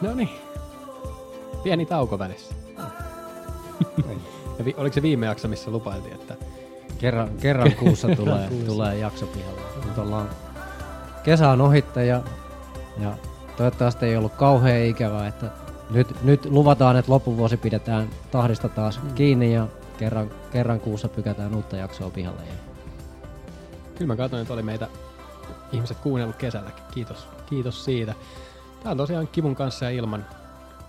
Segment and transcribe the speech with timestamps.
[0.00, 0.30] No niin.
[1.62, 2.54] Pieni tauko välissä.
[4.58, 6.36] ja vi- oliko se viime jakso, missä lupailtiin, että
[6.98, 9.60] Kerran, kerran kuussa tulee, tulee jakso pihalle.
[9.86, 10.28] Nyt ollaan
[11.22, 12.22] kesä on ohitte ja,
[13.00, 13.12] ja
[13.56, 15.50] toivottavasti ei ollut kauhean ikävää, että
[15.90, 19.14] nyt, nyt luvataan, että loppuvuosi pidetään tahdista taas mm.
[19.14, 19.66] kiinni ja
[19.98, 22.40] kerran, kerran kuussa pykätään uutta jaksoa pihalle.
[22.40, 22.54] Ja
[23.94, 24.88] kyllä mä katsoin, että oli meitä
[25.72, 26.84] ihmiset kuunnellut kesälläkin.
[26.90, 28.14] Kiitos, kiitos siitä.
[28.82, 30.26] Tämä on tosiaan Kivun kanssa ja ilman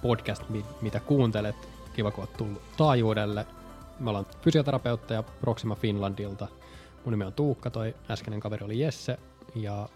[0.02, 1.55] podcast, mi- mitä kuuntelet.
[1.93, 3.45] Kiva, kun oot tullut taajuudelle.
[3.99, 6.47] Me ollaan fysioterapeutteja Proxima Finlandilta.
[7.05, 9.17] Mun nimi on Tuukka, toi äskeinen kaveri oli Jesse.
[9.55, 9.89] Ja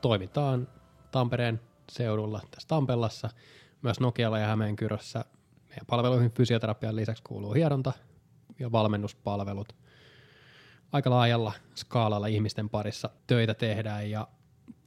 [0.00, 0.68] toimitaan
[1.10, 3.30] Tampereen seudulla tässä Tampellassa,
[3.82, 5.24] myös Nokialla ja Hämeenkyrössä.
[5.68, 7.92] Meidän palveluihin fysioterapian lisäksi kuuluu hieronta
[8.58, 9.72] ja valmennuspalvelut.
[10.92, 14.28] Aika laajalla skaalalla ihmisten parissa töitä tehdään ja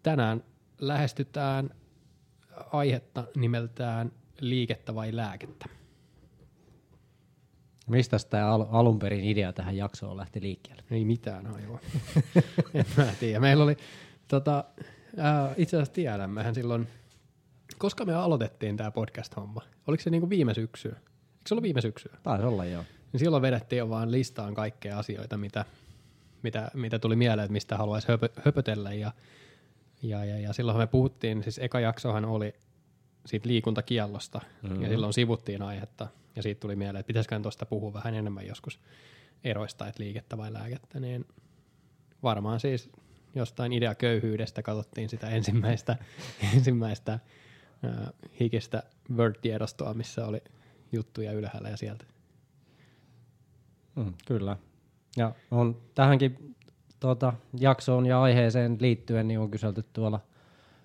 [0.04, 0.44] tänään
[0.80, 1.70] lähestytään
[2.72, 5.66] aihetta nimeltään liikettä vai lääkettä.
[7.88, 10.84] mistä tämä al- alun perin idea tähän jaksoon lähti liikkeelle?
[10.92, 11.80] Ei mitään hajua.
[12.74, 13.40] en mä tiedä.
[13.40, 13.78] Meillä oli,
[14.28, 14.64] tota,
[15.18, 16.88] ää, itse asiassa tiedän, mehän silloin,
[17.78, 20.92] koska me aloitettiin tämä podcast-homma, oliko se niinku viime syksyä?
[20.96, 22.18] Eikö se ollut viime syksyä?
[22.24, 22.84] Taisi olla joo.
[23.12, 25.66] Niin silloin vedettiin jo vaan listaan kaikkea asioita, mitä,
[26.44, 28.94] mitä, mitä tuli mieleen, että mistä haluaisi höpö, höpötellä.
[28.94, 29.12] Ja,
[30.02, 32.54] ja, ja, ja silloin me puhuttiin, siis eka jaksohan oli
[33.26, 34.82] siitä liikuntakiellosta, mm-hmm.
[34.82, 38.80] ja silloin sivuttiin aihetta, ja siitä tuli mieleen, että pitäisikö tuosta puhua vähän enemmän joskus
[39.44, 41.26] eroista, että liikettä vai lääkettä, niin
[42.24, 42.90] varmaan siis
[43.36, 45.96] jostain ideaköyhyydestä katsottiin sitä ensimmäistä,
[46.56, 47.20] ensimmäistä
[47.84, 48.84] ää, hikistä
[49.16, 50.42] Word-tiedostoa, missä oli
[50.92, 52.06] juttuja ylhäällä ja sieltä.
[53.96, 54.58] Mm, kyllä.
[55.18, 56.56] Ja on tähänkin
[57.06, 60.20] tuota, jaksoon ja aiheeseen liittyen niin on kyselty tuolla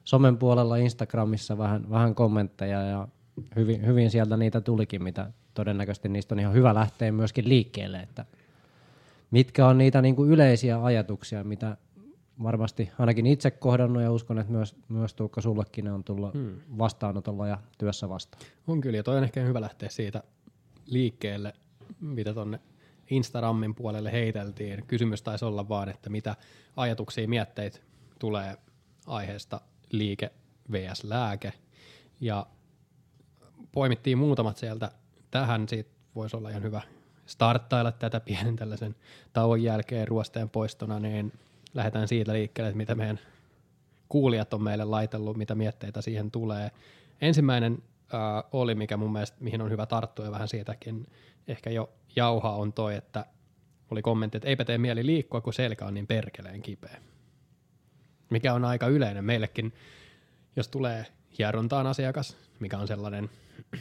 [0.05, 3.09] somen puolella Instagramissa vähän, vähän kommentteja ja
[3.57, 8.25] hyvin, hyvin sieltä niitä tulikin, mitä todennäköisesti niistä on ihan hyvä lähteä myöskin liikkeelle, että
[9.31, 11.77] mitkä on niitä niin kuin yleisiä ajatuksia, mitä
[12.43, 16.57] varmasti ainakin itse kohdannut ja uskon, että myös, myös Tuukka sullekin ne on tullut hmm.
[16.79, 18.43] vastaanotolla ja työssä vastaan.
[18.67, 20.23] On kyllä, ja toi on ehkä hyvä lähteä siitä
[20.87, 21.53] liikkeelle,
[22.01, 22.61] mitä tonne
[23.11, 24.85] Instagramin puolelle heiteltiin.
[24.87, 26.37] Kysymys taisi olla vaan, että mitä
[26.77, 27.79] ajatuksia, mietteitä
[28.19, 28.57] tulee
[29.07, 29.61] aiheesta
[29.91, 30.31] liike
[30.73, 31.05] vs.
[31.05, 31.53] lääke.
[32.21, 32.47] Ja
[33.73, 34.91] poimittiin muutamat sieltä
[35.31, 36.81] tähän, siitä voisi olla ihan hyvä
[37.27, 38.97] starttailla tätä pienen tällaisen
[39.33, 41.33] tauon jälkeen ruosteen poistona, niin
[41.75, 43.21] lähdetään siitä liikkeelle, että mitä meidän
[44.09, 46.71] kuulijat on meille laitellut, mitä mietteitä siihen tulee.
[47.21, 47.83] Ensimmäinen
[48.15, 51.07] äh, oli, mikä mun mielestä, mihin on hyvä tarttua ja vähän siitäkin
[51.49, 53.27] ehkä jo jauhaa on toi, että
[53.91, 57.01] oli kommentti, että eipä tee mieli liikkua, kun selkä on niin perkeleen kipeä.
[58.31, 59.73] Mikä on aika yleinen meillekin,
[60.57, 61.07] jos tulee
[61.39, 63.31] hierontaan asiakas, mikä on sellainen,
[63.73, 63.81] en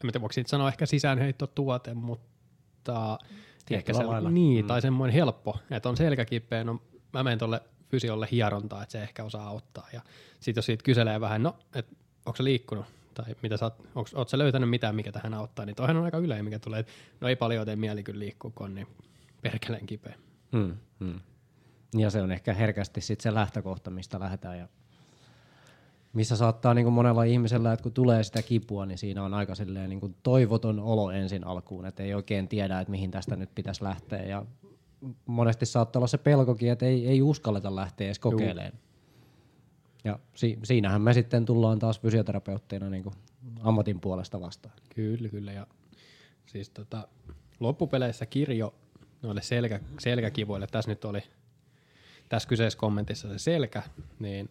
[0.00, 3.18] tiedä, voiko siitä sanoa ehkä sisäänheittotuote, mutta
[3.70, 4.30] ehkä se, lailla.
[4.30, 4.68] niin, mm.
[4.68, 9.02] tai semmoinen helppo, että on selkä kipeä, no mä menen tuolle fysiolle hierontaa, että se
[9.02, 9.88] ehkä osaa auttaa.
[9.92, 10.00] Ja
[10.40, 11.96] sitten jos siitä kyselee vähän, no, että
[12.26, 15.66] onko se liikkunut, tai mitä sä oot, onks, oot sä löytänyt mitään, mikä tähän auttaa,
[15.66, 18.52] niin toihan on aika yleinen, mikä tulee, että no ei paljon tee mieli kyllä liikkua,
[18.54, 18.86] kun on niin
[19.42, 20.14] perkeleen kipeä.
[20.52, 21.20] Hmm, hmm.
[21.94, 24.68] Ja se on ehkä herkästi sit se lähtökohta, mistä lähdetään ja
[26.12, 29.54] missä saattaa niin kuin monella ihmisellä, että kun tulee sitä kipua, niin siinä on aika
[29.54, 33.54] silleen niin kuin toivoton olo ensin alkuun, että ei oikein tiedä, että mihin tästä nyt
[33.54, 34.44] pitäisi lähteä ja
[35.26, 38.72] monesti saattaa olla se pelkokin, että ei, ei uskalleta lähteä edes kokeilemaan.
[40.04, 43.14] Ja si- siinähän me sitten tullaan taas fysioterapeutteina niin kuin
[43.60, 44.74] ammatin puolesta vastaan.
[44.94, 45.52] Kyllä, kyllä.
[45.52, 45.66] Ja
[46.46, 47.08] siis tota,
[47.60, 48.74] loppupeleissä kirjo
[49.22, 51.22] noille selkä, selkäkivoille, tässä nyt oli
[52.28, 53.82] tässä kyseisessä kommentissa se selkä,
[54.18, 54.50] niin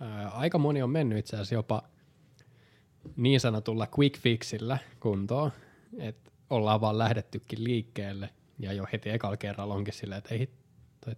[0.00, 1.82] ää, aika moni on mennyt itse asiassa jopa
[3.16, 5.52] niin sanotulla quick fixillä kuntoon,
[5.98, 10.48] että ollaan vaan lähdettykin liikkeelle ja jo heti ekalla kerralla onkin silleen, että ei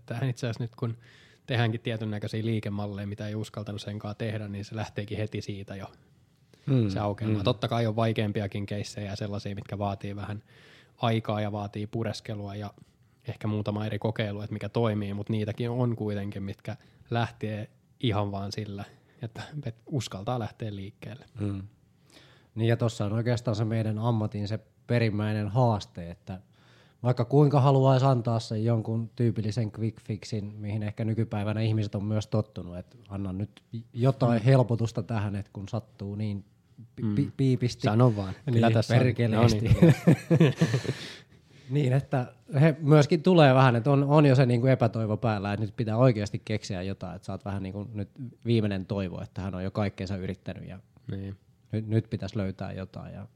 [0.06, 0.96] tähän itse asiassa nyt kun
[1.46, 5.86] tehdäänkin tietyn näköisiä liikemalleja, mitä ei uskaltanut senkaan tehdä, niin se lähteekin heti siitä jo
[6.66, 7.40] Mm, se aukeamaan.
[7.40, 7.44] Mm.
[7.44, 10.42] Totta kai on vaikeampiakin keissejä ja sellaisia, mitkä vaatii vähän
[10.96, 12.74] aikaa ja vaatii pureskelua ja
[13.28, 16.76] ehkä muutama eri kokeilu, että mikä toimii, mutta niitäkin on kuitenkin, mitkä
[17.10, 17.70] lähtee
[18.00, 18.84] ihan vaan sillä,
[19.22, 21.24] että että uskaltaa lähteä liikkeelle.
[21.40, 21.62] Mm.
[22.54, 26.40] Niin ja tuossa on oikeastaan se meidän ammatin se perimmäinen haaste, että
[27.06, 32.26] vaikka kuinka haluaisi antaa sen jonkun tyypillisen quick fixin, mihin ehkä nykypäivänä ihmiset on myös
[32.26, 33.62] tottunut, että anna nyt
[33.92, 36.44] jotain helpotusta tähän, että kun sattuu niin
[36.96, 37.82] pi- pi- piipisti.
[37.82, 38.34] Sano vaan.
[38.52, 39.00] Kyllä niin, tässä on.
[39.00, 39.68] perkeleesti.
[39.68, 39.72] No
[41.70, 45.52] niin, että he myöskin tulee vähän, että on, on jo se niin kuin epätoivo päällä,
[45.52, 48.10] että nyt pitää oikeasti keksiä jotain, että saat vähän niin kuin nyt
[48.44, 50.78] viimeinen toivo, että hän on jo kaikkeensa yrittänyt ja
[51.10, 51.36] Niin.
[51.72, 53.14] Nyt, nyt pitäisi löytää jotain.
[53.14, 53.26] Ja,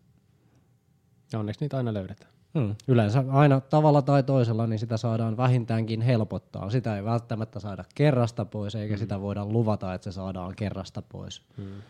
[1.33, 2.33] ja onneksi niitä aina löydetään.
[2.55, 6.71] Hmm, yleensä aina tavalla tai toisella niin sitä saadaan vähintäänkin helpottaa.
[6.71, 8.99] Sitä ei välttämättä saada kerrasta pois, eikä hmm.
[8.99, 11.43] sitä voida luvata, että se saadaan kerrasta pois.
[11.57, 11.83] Hmm.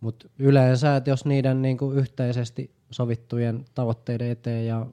[0.00, 4.86] Mutta yleensä, että jos niiden niinku yhteisesti sovittujen tavoitteiden eteen ja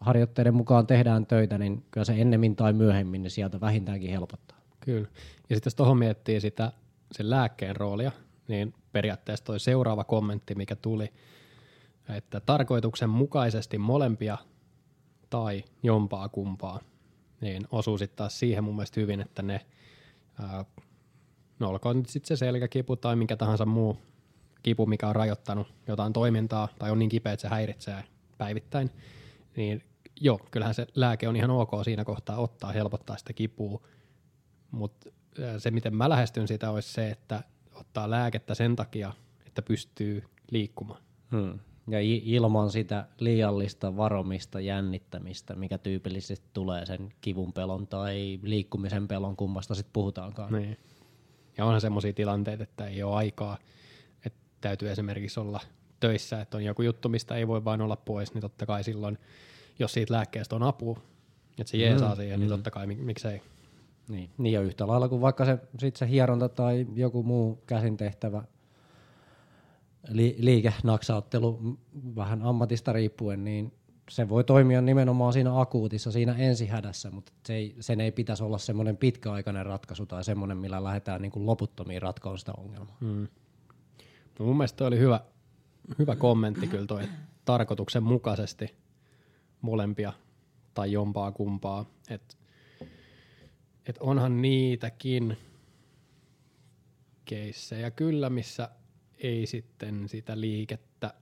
[0.00, 4.58] harjoitteiden mukaan tehdään töitä, niin kyllä se ennemmin tai myöhemmin niin sieltä vähintäänkin helpottaa.
[4.80, 5.08] Kyllä.
[5.50, 6.72] Ja sitten jos tuohon miettii sitä
[7.12, 8.12] sen lääkkeen roolia,
[8.48, 11.12] niin periaatteessa toi seuraava kommentti, mikä tuli,
[12.16, 14.38] että tarkoituksen mukaisesti molempia
[15.30, 16.80] tai jompaa kumpaa,
[17.40, 19.66] niin osuu sitten taas siihen mun mielestä hyvin, että ne,
[20.40, 20.64] ää,
[21.58, 23.96] no olkoon nyt sitten se selkäkipu tai minkä tahansa muu
[24.62, 28.04] kipu, mikä on rajoittanut jotain toimintaa tai on niin kipeä, että se häiritsee
[28.38, 28.90] päivittäin,
[29.56, 29.84] niin
[30.20, 33.80] joo, kyllähän se lääke on ihan ok siinä kohtaa ottaa, helpottaa sitä kipua,
[34.70, 35.10] mutta
[35.58, 37.42] se, miten mä lähestyn sitä, olisi se, että
[37.74, 39.12] ottaa lääkettä sen takia,
[39.46, 41.02] että pystyy liikkumaan.
[41.30, 41.58] Hmm.
[41.88, 49.36] Ja ilman sitä liiallista varomista, jännittämistä, mikä tyypillisesti tulee sen kivun pelon tai liikkumisen pelon,
[49.36, 50.52] kummasta sitten puhutaankaan.
[50.52, 50.76] Niin.
[51.58, 53.58] Ja onhan semmoisia tilanteita, että ei ole aikaa,
[54.26, 55.60] että täytyy esimerkiksi olla
[56.00, 59.18] töissä, että on joku juttu, mistä ei voi vain olla pois, niin totta kai silloin,
[59.78, 60.98] jos siitä lääkkeestä on apu,
[61.58, 62.54] että se jeesaa mm, siihen, niin mm.
[62.54, 63.42] totta kai miksei.
[64.08, 67.96] Niin, niin ja yhtä lailla kuin vaikka se, sit se hieronta tai joku muu käsin
[67.96, 68.42] tehtävä
[70.08, 71.78] li, liikenaksauttelu
[72.16, 73.72] vähän ammatista riippuen, niin
[74.10, 78.58] se voi toimia nimenomaan siinä akuutissa, siinä ensihädässä, mutta se ei, sen ei pitäisi olla
[78.58, 82.96] semmoinen pitkäaikainen ratkaisu tai semmoinen, millä lähdetään niin kuin loputtomiin ratkoon sitä ongelmaa.
[83.00, 83.28] Hmm.
[84.38, 85.20] No mun mielestä oli hyvä,
[85.98, 87.02] hyvä kommentti kyllä toi
[87.44, 88.74] tarkoituksenmukaisesti
[89.60, 90.12] molempia
[90.74, 92.36] tai jompaa kumpaa, että
[93.86, 95.36] et onhan niitäkin
[97.24, 98.68] keissejä kyllä, missä
[99.18, 101.14] ei sitten sitä liikettä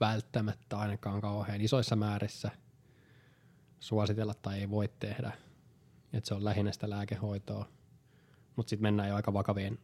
[0.00, 2.50] välttämättä ainakaan kauhean isoissa määrissä
[3.80, 5.32] suositella tai ei voi tehdä.
[6.12, 7.68] Että se on lähinnä sitä lääkehoitoa.
[8.56, 9.78] Mutta sitten mennään jo aika vakaviin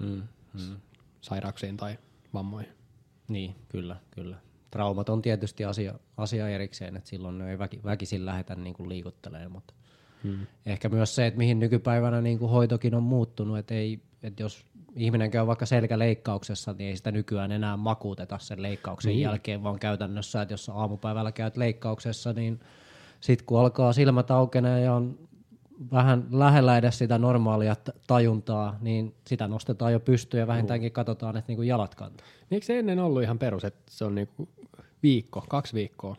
[0.00, 0.22] mm,
[0.52, 0.76] mm.
[1.20, 1.98] sairauksiin tai
[2.34, 2.72] vammoihin.
[3.28, 4.36] Niin, kyllä, kyllä.
[4.70, 9.52] Traumat on tietysti asia, asia erikseen, että silloin ne ei väki, väkisin lähdetä niinku liikuttelemaan,
[9.52, 9.74] mutta
[10.24, 10.46] Hmm.
[10.66, 14.64] Ehkä myös se, että mihin nykypäivänä niin kuin hoitokin on muuttunut, että, ei, että jos
[14.96, 19.22] ihminen käy vaikka selkäleikkauksessa, niin ei sitä nykyään enää makuuteta sen leikkauksen niin.
[19.22, 22.60] jälkeen, vaan käytännössä, että jos aamupäivällä käyt leikkauksessa, niin
[23.20, 25.18] sitten kun alkaa silmät aukenee ja on
[25.92, 27.76] vähän lähellä edes sitä normaalia
[28.06, 32.26] tajuntaa, niin sitä nostetaan jo pystyyn ja vähintäänkin katsotaan, että niinku jalat kantaa.
[32.50, 34.48] Eikö se ennen ollut ihan perus, että se on niinku
[35.02, 36.16] viikko, kaksi viikkoa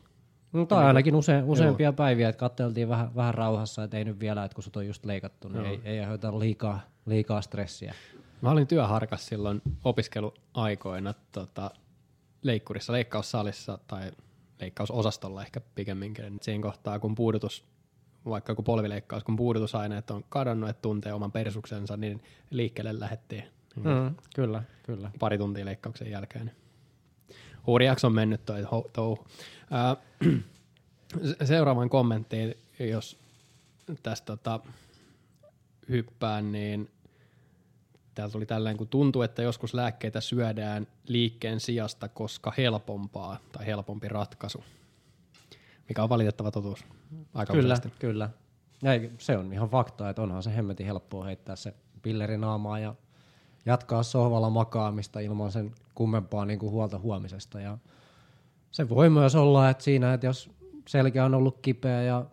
[0.56, 1.94] No, tai ainakin use, useampia Joo.
[1.94, 5.06] päiviä, että katseltiin vähän, vähän rauhassa, että ei nyt vielä, että kun sut on just
[5.06, 7.94] leikattu, niin ei, ei aiheuta liikaa, liikaa stressiä.
[8.42, 11.72] Mä olin työharkas silloin opiskeluaikoina tota,
[12.42, 14.12] leikkurissa, leikkaussalissa tai
[14.60, 16.38] leikkausosastolla ehkä pikemminkin.
[16.42, 17.66] Siinä kohtaa, kun puudutus,
[18.26, 23.44] vaikka joku polvileikkaus, kun puudutusaineet on kadonnut, että tuntee oman persuksensa, niin liikkeelle lähettiin.
[23.76, 25.12] Mm, kyllä, kyllä.
[25.20, 26.52] Pari tuntia leikkauksen jälkeen.
[27.68, 28.64] Hurjaksi on mennyt toi
[28.94, 29.28] touhu.
[31.44, 33.18] seuraavan kommenttiin, jos
[34.04, 34.60] tästä tota,
[35.90, 36.90] hyppään, niin
[38.16, 44.08] täällä tuli tällainen, kun tuntuu, että joskus lääkkeitä syödään liikkeen sijasta, koska helpompaa tai helpompi
[44.10, 44.64] ratkaisu,
[45.90, 46.86] mikä on valitettava totuus
[47.34, 48.00] aika Kyllä, useasti.
[48.00, 48.30] kyllä.
[48.84, 52.96] Ei, se on ihan fakta, että onhan se hemmetin helppoa heittää se pilleri naamaa ja
[53.66, 57.62] jatkaa sohvalla makaamista ilman sen kummempaa niin kuin huolta huomisesta.
[57.62, 57.78] Ja
[58.72, 60.50] se voi myös olla, että siinä, että jos
[60.88, 62.26] selkä on ollut kipeä ja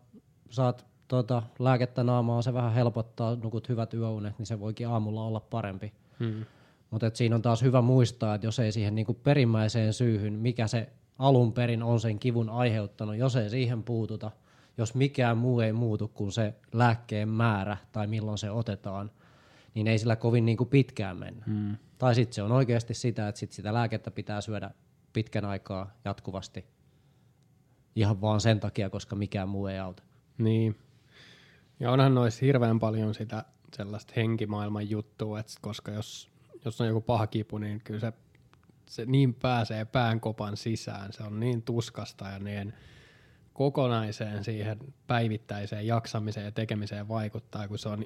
[0.51, 5.41] saat tuota, lääkettä naamaa, se vähän helpottaa, nukut hyvät yöunet, niin se voikin aamulla olla
[5.41, 5.93] parempi.
[6.21, 6.45] Hmm.
[6.91, 10.89] Mutta siinä on taas hyvä muistaa, että jos ei siihen niinku perimmäiseen syyhyn, mikä se
[11.19, 14.31] alun perin on sen kivun aiheuttanut, jos ei siihen puututa,
[14.79, 19.11] jos mikään muu ei muutu kuin se lääkkeen määrä tai milloin se otetaan,
[19.75, 21.45] niin ei sillä kovin niinku pitkään mennä.
[21.47, 21.77] Hmm.
[21.99, 24.71] Tai sitten se on oikeasti sitä, että sit sitä lääkettä pitää syödä
[25.13, 26.65] pitkän aikaa jatkuvasti
[27.97, 30.03] ihan vaan sen takia, koska mikään muu ei auta.
[30.39, 30.77] Niin.
[31.83, 33.45] Ja onhan noissa hirveän paljon sitä
[33.77, 36.31] sellaista henkimaailman juttua, että koska jos,
[36.65, 38.13] jos on joku paha kipu, niin kyllä se,
[38.87, 41.13] se niin pääsee päänkopan sisään.
[41.13, 42.75] Se on niin tuskasta ja niin
[43.53, 48.05] kokonaiseen siihen päivittäiseen jaksamiseen ja tekemiseen vaikuttaa, kun se on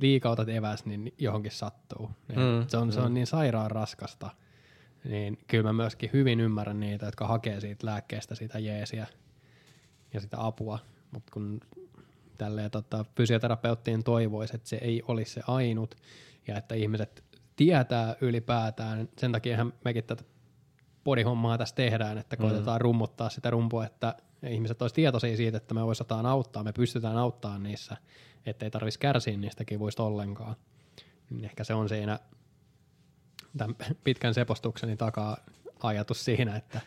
[0.00, 2.10] liikautat eväs, niin johonkin sattuu.
[2.28, 2.34] Mm,
[2.68, 2.92] se, on, mm.
[2.92, 3.14] se on mm.
[3.14, 4.30] niin sairaan raskasta–
[5.08, 9.06] niin kyllä mä myöskin hyvin ymmärrän niitä, jotka hakee siitä lääkkeestä sitä jeesiä
[10.14, 10.78] ja sitä apua,
[11.10, 11.60] mutta kun
[12.36, 15.94] tälleen tota, fysioterapeuttien toivoisi, että se ei olisi se ainut
[16.48, 17.24] ja että ihmiset
[17.56, 19.08] tietää ylipäätään.
[19.18, 20.24] Sen takia mekin tätä
[21.04, 22.82] podihommaa tässä tehdään, että koitetaan mm.
[22.82, 24.14] rummuttaa sitä rumpua, että
[24.48, 27.96] ihmiset olisivat tietoisia siitä, että me osataan auttaa, me pystytään auttamaan niissä,
[28.46, 30.56] ettei tarvitsisi kärsiä niistä kivuista ollenkaan.
[31.30, 32.18] Niin ehkä se on siinä
[33.56, 35.36] tämän pitkän sepostukseni takaa
[35.82, 36.80] ajatus siinä, että,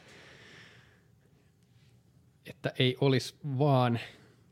[2.46, 4.00] että ei olisi vaan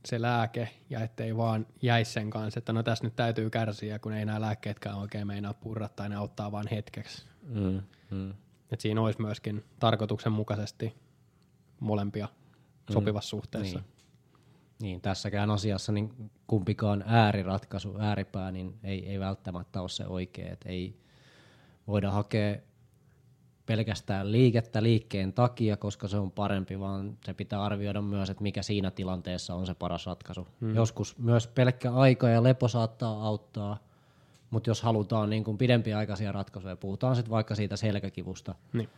[0.06, 4.14] se lääke ja ettei vaan jäisi sen kanssa, että no tässä nyt täytyy kärsiä, kun
[4.14, 7.26] ei nämä lääkkeetkään oikein meinaa purra tai ne auttaa vain hetkeksi.
[7.44, 8.34] Mm, mm.
[8.72, 10.96] Et siinä olisi myöskin tarkoituksenmukaisesti
[11.80, 12.94] molempia mm.
[12.94, 13.80] sopivassa suhteessa.
[13.80, 13.88] Niin.
[14.82, 20.54] niin, tässäkään asiassa niin kumpikaan ääriratkaisu, ääripää, niin ei, ei välttämättä ole se oikea.
[20.54, 21.00] Et ei
[21.88, 22.58] voida hakea
[23.68, 28.62] pelkästään liikettä liikkeen takia, koska se on parempi, vaan se pitää arvioida myös, että mikä
[28.62, 30.48] siinä tilanteessa on se paras ratkaisu.
[30.62, 30.76] Hmm.
[30.76, 33.78] Joskus myös pelkkä aika ja lepo saattaa auttaa,
[34.50, 38.90] mutta jos halutaan niin kuin pidempiaikaisia ratkaisuja, puhutaan sitten vaikka siitä selkäkivusta, niin.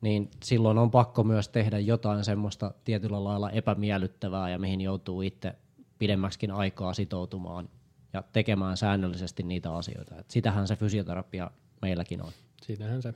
[0.00, 5.54] niin silloin on pakko myös tehdä jotain semmoista tietyllä lailla epämiellyttävää ja mihin joutuu itse
[5.98, 7.68] pidemmäksikin aikaa sitoutumaan
[8.12, 10.18] ja tekemään säännöllisesti niitä asioita.
[10.18, 11.50] Et sitähän se fysioterapia
[11.82, 12.32] meilläkin on.
[12.62, 13.14] Siitähän se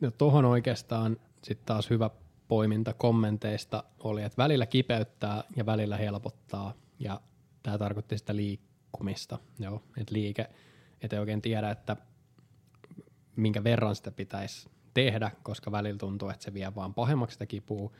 [0.00, 2.10] No tuohon oikeastaan sitten taas hyvä
[2.48, 7.20] poiminta kommenteista oli, että välillä kipeyttää ja välillä helpottaa ja
[7.62, 10.50] tämä tarkoitti sitä liikkumista, joo, että liike,
[11.00, 11.96] ettei oikein tiedä, että
[13.36, 17.92] minkä verran sitä pitäisi tehdä, koska välillä tuntuu, että se vie vaan pahemmaksi sitä kipua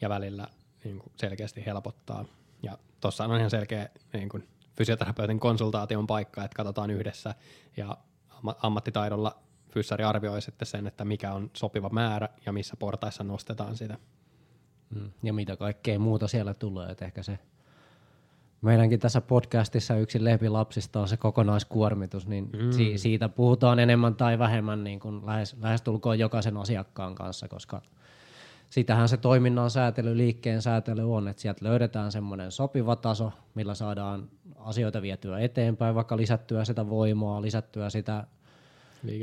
[0.00, 0.48] ja välillä
[0.84, 2.24] niin kuin selkeästi helpottaa.
[2.62, 7.34] Ja tuossa on ihan selkeä niin kuin fysioterapeutin konsultaation paikka, että katsotaan yhdessä
[7.76, 7.96] ja
[8.62, 13.98] ammattitaidolla fyssari arvioi sitten sen, että mikä on sopiva määrä ja missä portaissa nostetaan sitä.
[14.94, 15.10] Mm.
[15.22, 17.38] Ja mitä kaikkea muuta siellä tulee, että ehkä se
[18.62, 22.72] meidänkin tässä podcastissa yksi lapsista on se kokonaiskuormitus, niin mm.
[22.72, 27.82] si- siitä puhutaan enemmän tai vähemmän niin kuin lähes, lähestulkoon jokaisen asiakkaan kanssa, koska
[28.70, 34.28] sitähän se toiminnan säätely, liikkeen säätely on, että sieltä löydetään semmoinen sopiva taso, millä saadaan
[34.56, 38.26] asioita vietyä eteenpäin, vaikka lisättyä sitä voimaa, lisättyä sitä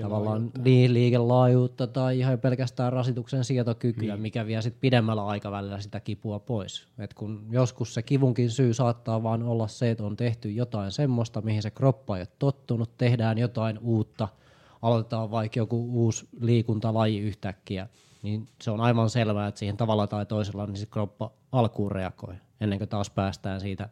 [0.02, 4.22] tavallaan niin, liikelaajuutta tai ihan pelkästään rasituksen sietokykyä, niin.
[4.22, 6.88] mikä vie sit pidemmällä aikavälillä sitä kipua pois.
[7.00, 11.42] Et kun joskus se kivunkin syy saattaa vaan olla se, että on tehty jotain semmoista,
[11.42, 14.28] mihin se kroppa ei ole tottunut, tehdään jotain uutta,
[14.82, 17.88] aloitetaan vaikka joku uusi liikuntalaji yhtäkkiä,
[18.24, 22.36] niin se on aivan selvää, että siihen tavalla tai toisella niin se kroppa alkuun reagoi,
[22.62, 23.90] ennen kuin taas päästään siitä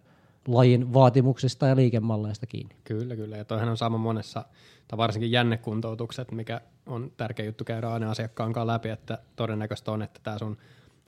[0.48, 2.76] lajin vaatimuksista ja liikemalleista kiinni.
[2.84, 3.38] Kyllä, kyllä.
[3.38, 4.46] Ja toihan on sama monessa
[4.88, 10.02] tai varsinkin jännekuntoutukset, mikä on tärkeä juttu käydä aina asiakkaan kanssa läpi, että todennäköistä on,
[10.02, 10.58] että tämä sun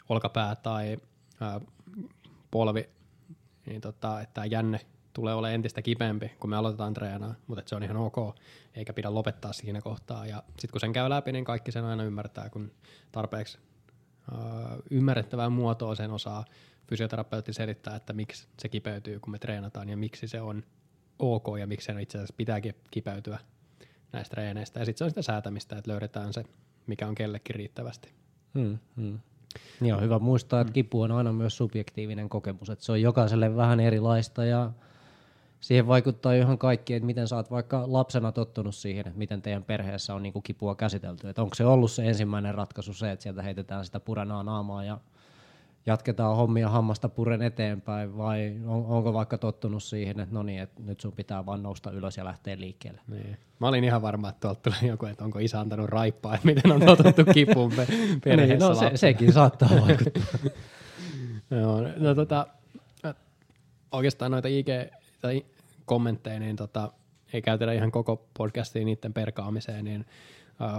[0.10, 0.98] olkapää tai
[1.42, 1.62] ää,
[2.52, 2.90] polvi,
[3.66, 4.80] niin tota, että tämä jänne
[5.14, 8.36] tulee olemaan entistä kipeämpi, kun me aloitetaan treenaa, mutta se on ihan ok,
[8.76, 10.26] eikä pidä lopettaa siinä kohtaa.
[10.26, 12.72] Ja sitten kun sen käy läpi, niin kaikki sen aina ymmärtää, kun
[13.12, 13.58] tarpeeksi
[14.32, 16.46] ää, ymmärrettävää muotoa sen osaa
[16.88, 20.64] fysioterapeutti selittää, että miksi se kipeytyy, kun me treenataan ja miksi se on
[21.20, 23.40] ok ja miksi se itse asiassa pitääkin kipeytyä
[24.12, 24.80] näistä treeneistä.
[24.80, 26.44] Ja sitten se on sitä säätämistä, että löydetään se,
[26.88, 28.14] mikä on kellekin riittävästi.
[28.54, 29.20] Hmm, hmm.
[29.80, 33.56] Niin on hyvä muistaa, että kipu on aina myös subjektiivinen kokemus, että se on jokaiselle
[33.56, 34.72] vähän erilaista ja
[35.60, 39.64] siihen vaikuttaa ihan kaikki, että miten sä oot vaikka lapsena tottunut siihen, että miten teidän
[39.64, 41.30] perheessä on niinku kipua käsitelty.
[41.30, 45.00] Että onko se ollut se ensimmäinen ratkaisu se, että sieltä heitetään sitä puranaa naamaa ja
[45.88, 50.82] jatketaan hommia hammasta puren eteenpäin vai on, onko vaikka tottunut siihen, että no niin, että
[50.84, 53.02] nyt sun pitää vaan nousta ylös ja lähteä liikkeelle.
[53.08, 53.38] Niin.
[53.60, 56.72] Mä olin ihan varma, että tuolta tuli joku, että onko isä antanut raippaa, että miten
[56.72, 57.74] on totuttu kipuun
[58.24, 60.52] perheessä niin, no, se, sekin saattaa vaikuttaa.
[61.52, 62.48] Joo, no tota,
[63.92, 65.46] oikeastaan noita IG- tai
[65.86, 66.92] kommentteja, niin tota,
[67.34, 70.06] ei käytetä ihan koko podcastiin niiden perkaamiseen, niin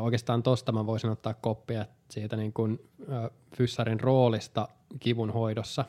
[0.01, 2.79] oikeastaan tosta mä voisin ottaa koppia siitä niin kuin,
[3.13, 4.69] äh, fyssarin roolista
[5.01, 5.85] kivun hoidossa.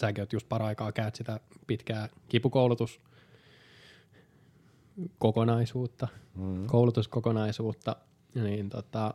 [0.00, 3.00] Säkin oot just paraikaa käyt sitä pitkää kipukoulutus
[5.18, 6.66] kokonaisuutta, mm.
[6.66, 7.96] koulutuskokonaisuutta,
[8.34, 9.14] niin tota,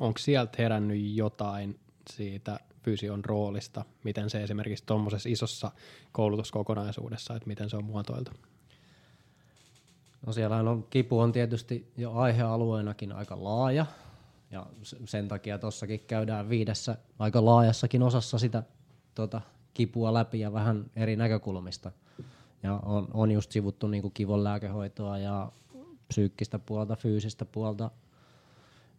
[0.00, 5.70] onko sieltä herännyt jotain siitä fysion roolista, miten se esimerkiksi tuommoisessa isossa
[6.12, 8.30] koulutuskokonaisuudessa, että miten se on muotoiltu?
[10.26, 13.86] No siellä on, kipu on tietysti jo aihealueenakin aika laaja,
[14.50, 14.66] ja
[15.04, 18.62] sen takia tuossakin käydään viidessä aika laajassakin osassa sitä
[19.14, 19.40] tota,
[19.74, 21.92] kipua läpi ja vähän eri näkökulmista.
[22.62, 25.52] Ja on, on just sivuttu niin kivon lääkehoitoa ja
[26.08, 27.90] psyykkistä puolta, fyysistä puolta.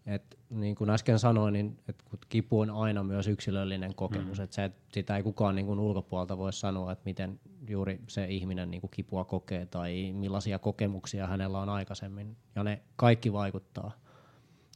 [0.05, 4.37] Et, niin kuin äsken sanoin, niin et, kipu on aina myös yksilöllinen kokemus.
[4.37, 4.43] Mm.
[4.43, 7.39] Et se, et sitä ei kukaan niin kuin ulkopuolelta voi sanoa, että miten
[7.69, 12.37] juuri se ihminen niin kuin kipua kokee tai millaisia kokemuksia hänellä on aikaisemmin.
[12.55, 13.91] Ja ne kaikki vaikuttaa.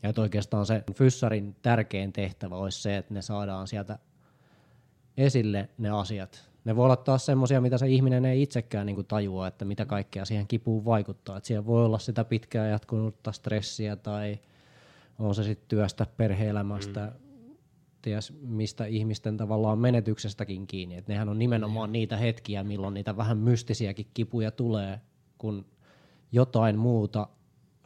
[0.06, 4.00] Ja että oikeastaan se fyssarin tärkein tehtävä olisi se, että ne saadaan sieltä
[5.18, 6.50] esille ne asiat.
[6.66, 9.86] Ne voi olla taas semmoisia, mitä se ihminen ei itsekään niin kuin tajua, että mitä
[9.86, 11.38] kaikkea siihen kipuun vaikuttaa.
[11.38, 14.40] Että siellä voi olla sitä pitkään jatkunutta stressiä tai
[15.20, 17.26] on se sitten työstä, perheelämästä, mm
[18.02, 20.96] ties mistä ihmisten tavallaan menetyksestäkin kiinni.
[20.96, 22.00] Et nehän on nimenomaan niin.
[22.00, 25.02] niitä hetkiä, milloin niitä vähän mystisiäkin kipuja tulee,
[25.38, 25.66] kun
[26.32, 27.28] jotain muuta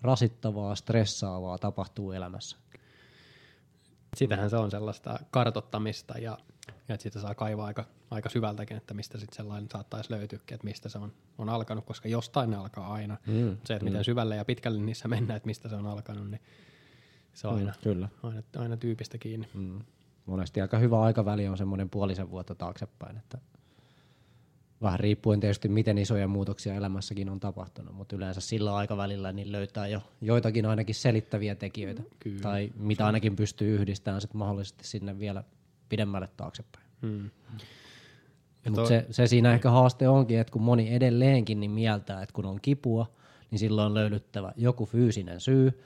[0.02, 2.58] rasittavaa, stressaavaa tapahtuu elämässä.
[4.16, 6.38] Sitähän se on sellaista kartottamista ja,
[6.88, 10.68] ja että sitä saa kaivaa aika, aika syvältäkin, että mistä sitten sellainen saattaisi löytyä, että
[10.68, 13.18] mistä se on, on alkanut, koska jostain ne alkaa aina.
[13.28, 13.92] Mm, se, että mm.
[13.92, 16.42] miten syvälle ja pitkälle niissä mennään, että mistä se on alkanut, niin
[17.34, 18.10] se on mm, aina, kyllä.
[18.24, 19.50] aina, aina tyypistä kiinni.
[19.54, 19.82] Mm
[20.30, 23.38] monesti aika hyvä aikaväli on semmoinen puolisen vuotta taaksepäin, että
[24.82, 29.88] vähän riippuen tietysti miten isoja muutoksia elämässäkin on tapahtunut, mutta yleensä sillä aikavälillä niin löytää
[29.88, 32.42] jo joitakin ainakin selittäviä tekijöitä, Kyllä.
[32.42, 35.44] tai mitä ainakin pystyy yhdistämään sitten mahdollisesti sinne vielä
[35.90, 36.86] pidemmälle taaksepäin.
[37.02, 37.30] Hmm.
[38.70, 42.46] Mutta se, se siinä ehkä haaste onkin, että kun moni edelleenkin niin mieltää, että kun
[42.46, 43.12] on kipua,
[43.52, 45.84] niin silloin on löydyttävä joku fyysinen syy.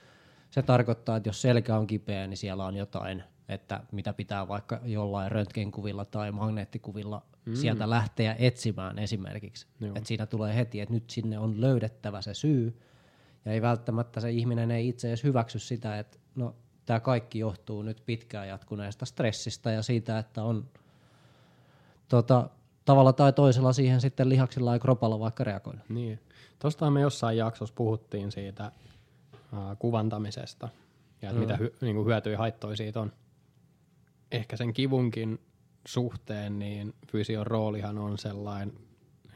[0.49, 3.23] Se tarkoittaa, että jos selkä on kipeä, niin siellä on jotain
[3.53, 7.55] että mitä pitää vaikka jollain röntgenkuvilla tai magneettikuvilla mm.
[7.55, 9.67] sieltä lähteä etsimään esimerkiksi.
[9.81, 12.79] Että siinä tulee heti, että nyt sinne on löydettävä se syy,
[13.45, 16.55] ja ei välttämättä se ihminen ei itse edes hyväksy sitä, että no
[16.85, 20.65] tämä kaikki johtuu nyt pitkään jatkuneesta stressistä ja siitä, että on
[22.07, 22.49] tota,
[22.85, 25.89] tavalla tai toisella siihen sitten lihaksilla ja kropalla vaikka reagoinut.
[25.89, 26.19] Niin.
[26.59, 28.71] Tuosta me jossain jaksossa puhuttiin siitä
[29.53, 30.69] uh, kuvantamisesta
[31.21, 31.39] ja mm.
[31.39, 33.11] mitä hy, niin hyötyjä haittoja siitä on
[34.33, 35.39] ehkä sen kivunkin
[35.87, 38.73] suhteen, niin fysion roolihan on sellainen,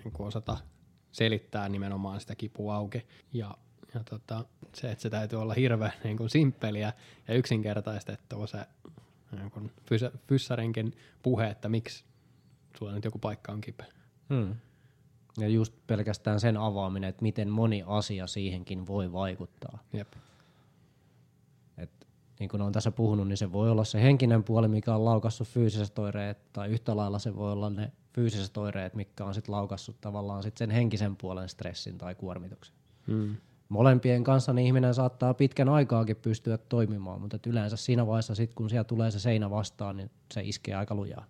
[0.04, 0.58] niin kuin osata
[1.12, 3.06] selittää nimenomaan sitä kipua auki.
[3.34, 3.58] Ja,
[3.94, 6.94] ja tota, se, että se täytyy olla hirveän niin kuin simppeliä
[7.28, 8.58] ja yksinkertaistettua se
[9.32, 12.06] niin kuin fys- fyssarinkin puhe, että miksi
[12.78, 13.88] sulla nyt joku paikka on kipeä.
[14.30, 14.56] Hmm.
[15.38, 19.80] Ja just pelkästään sen avaaminen, että miten moni asia siihenkin voi vaikuttaa.
[19.94, 20.08] Jep
[22.40, 25.48] niin kuin on tässä puhunut, niin se voi olla se henkinen puoli, mikä on laukassut
[25.48, 30.02] fyysiset oireet, tai yhtä lailla se voi olla ne fyysiset oireet, mikä on sitten laukassut
[30.02, 32.76] tavallaan sit sen henkisen puolen stressin tai kuormituksen.
[33.08, 33.36] Hmm.
[33.70, 38.70] Molempien kanssa niin ihminen saattaa pitkän aikaakin pystyä toimimaan, mutta yleensä siinä vaiheessa, sit, kun
[38.70, 41.26] siellä tulee se seinä vastaan, niin se iskee aika lujaa.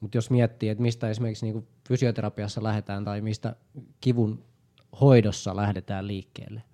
[0.00, 3.56] Mutta jos miettii, että mistä esimerkiksi niinku fysioterapiassa lähdetään tai mistä
[4.00, 4.44] kivun
[5.00, 6.62] hoidossa lähdetään liikkeelle–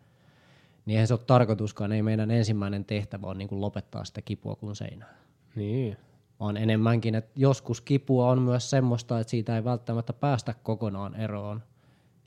[0.90, 4.56] niin eihän se ole tarkoituskaan, ei meidän ensimmäinen tehtävä on niin kuin lopettaa sitä kipua
[4.56, 5.14] kuin seinään.
[5.54, 5.96] Niin.
[6.40, 11.62] Vaan enemmänkin, että joskus kipua on myös semmoista, että siitä ei välttämättä päästä kokonaan eroon.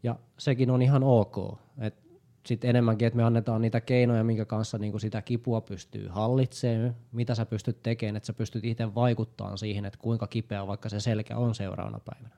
[0.04, 1.60] Ja sekin on ihan ok.
[2.45, 7.36] Sitten enemmänkin, että me annetaan niitä keinoja, minkä kanssa niin sitä kipua pystyy hallitsemaan, mitä
[7.36, 11.38] sä pystyt tekemään, että sä pystyt itse vaikuttamaan siihen, että kuinka kipeä vaikka se selkä
[11.38, 12.36] on seuraavana päivänä.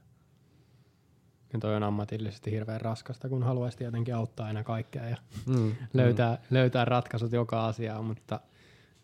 [1.55, 6.35] Ja toi on ammatillisesti hirveän raskasta, kun haluaisi tietenkin auttaa aina kaikkea ja mm, löytää,
[6.35, 6.55] mm.
[6.55, 8.39] löytää ratkaisut joka asiaan, mutta,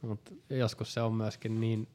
[0.02, 1.88] mutta joskus se on myöskin niin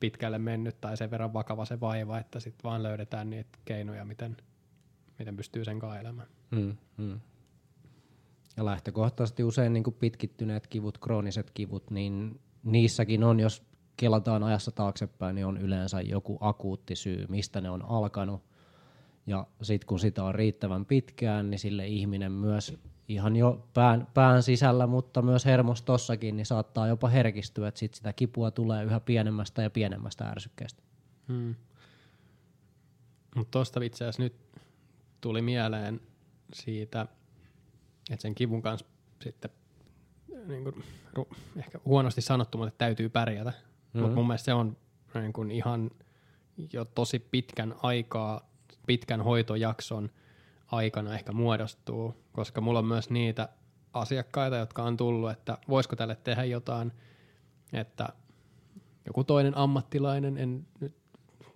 [0.00, 4.36] pitkälle mennyt tai sen verran vakava se vaiva, että sitten vaan löydetään niitä keinoja, miten,
[5.18, 6.28] miten pystyy sen elämään.
[6.50, 7.20] Mm, mm.
[8.56, 13.62] Ja lähtökohtaisesti usein niin kuin pitkittyneet kivut, krooniset kivut, niin niissäkin on, jos
[13.96, 18.42] kelataan ajassa taaksepäin, niin on yleensä joku akuutti syy, mistä ne on alkanut–
[19.26, 24.42] ja sitten kun sitä on riittävän pitkään, niin sille ihminen myös ihan jo pään, pään
[24.42, 29.62] sisällä, mutta myös hermostossakin, niin saattaa jopa herkistyä, että sit sitä kipua tulee yhä pienemmästä
[29.62, 30.82] ja pienemmästä ärsykkeestä.
[31.28, 31.54] Hmm.
[33.36, 34.34] Mutta tuosta itse asiassa nyt
[35.20, 36.00] tuli mieleen
[36.52, 37.06] siitä,
[38.10, 38.86] että sen kivun kanssa
[39.22, 39.50] sitten
[40.46, 40.84] niin kuin,
[41.56, 43.50] ehkä huonosti sanottu, mutta täytyy pärjätä.
[43.50, 44.00] Mm-hmm.
[44.00, 44.76] Mutta mun mielestä se on
[45.14, 45.90] niin kuin ihan
[46.72, 48.55] jo tosi pitkän aikaa
[48.86, 50.10] pitkän hoitojakson
[50.66, 53.48] aikana ehkä muodostuu, koska mulla on myös niitä
[53.92, 56.92] asiakkaita, jotka on tullut, että voisiko tälle tehdä jotain,
[57.72, 58.08] että
[59.06, 60.66] joku toinen ammattilainen, en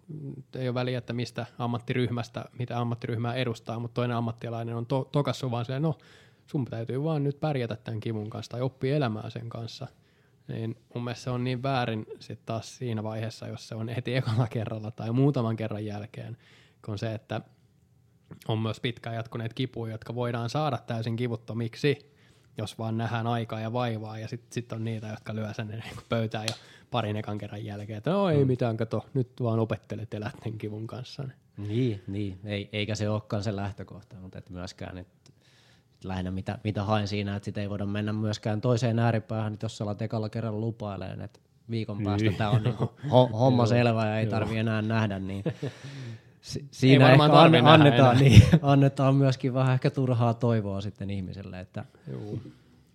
[0.09, 5.09] nyt ei ole väliä, että mistä ammattiryhmästä, mitä ammattiryhmää edustaa, mutta toinen ammattilainen on to-
[5.13, 5.99] tokassu vaan silleen, no
[6.47, 9.87] sun täytyy vaan nyt pärjätä tämän kivun kanssa tai oppia elämää sen kanssa.
[10.49, 14.17] Niin mun mielestä se on niin väärin sitten taas siinä vaiheessa, jos se on heti
[14.17, 16.37] ekalla kerralla tai muutaman kerran jälkeen,
[16.85, 17.41] kun se, että
[18.49, 22.15] on myös pitkään jatkuneet kipuja, jotka voidaan saada täysin kivuttomiksi,
[22.59, 25.83] jos vaan nähdään aikaa ja vaivaa, ja sitten sit on niitä, jotka lyö sen niin
[26.09, 26.55] pöytään jo
[26.91, 28.47] parin ekan kerran jälkeen, että no ei mm.
[28.47, 31.29] mitään, kato, nyt vaan opettelet elät sen kivun kanssa.
[31.57, 32.41] Niin, niin.
[32.45, 35.33] Ei, eikä se olekaan se lähtökohta, mutta et myöskään, että
[36.05, 39.77] lähinnä mitä, mitä hain siinä, että sitä ei voida mennä myöskään toiseen ääripäähän, että jos
[39.77, 41.41] sä alat ekalla kerralla lupailemaan, että
[41.71, 42.05] viikon niin.
[42.05, 42.91] päästä tämä on niinku
[43.33, 45.45] homma selvä ja ei tarvi enää nähdä, niin
[46.41, 51.85] si- siinä ehkä an- annetaan, niin, annetaan myöskin vähän ehkä turhaa toivoa sitten ihmiselle, että
[52.13, 52.41] Juu.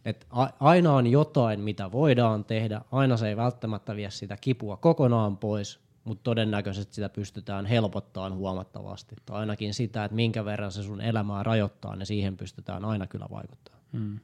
[0.05, 4.77] Et a- aina on jotain, mitä voidaan tehdä, aina se ei välttämättä vie sitä kipua
[4.77, 9.15] kokonaan pois, mutta todennäköisesti sitä pystytään helpottamaan huomattavasti.
[9.25, 13.27] Tai ainakin sitä, että minkä verran se sun elämää rajoittaa, niin siihen pystytään aina kyllä
[13.31, 13.75] vaikuttaa.
[13.93, 14.19] Hmm.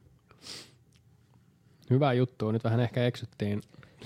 [1.90, 2.50] Hyvä juttu.
[2.50, 3.60] Nyt vähän ehkä eksyttiin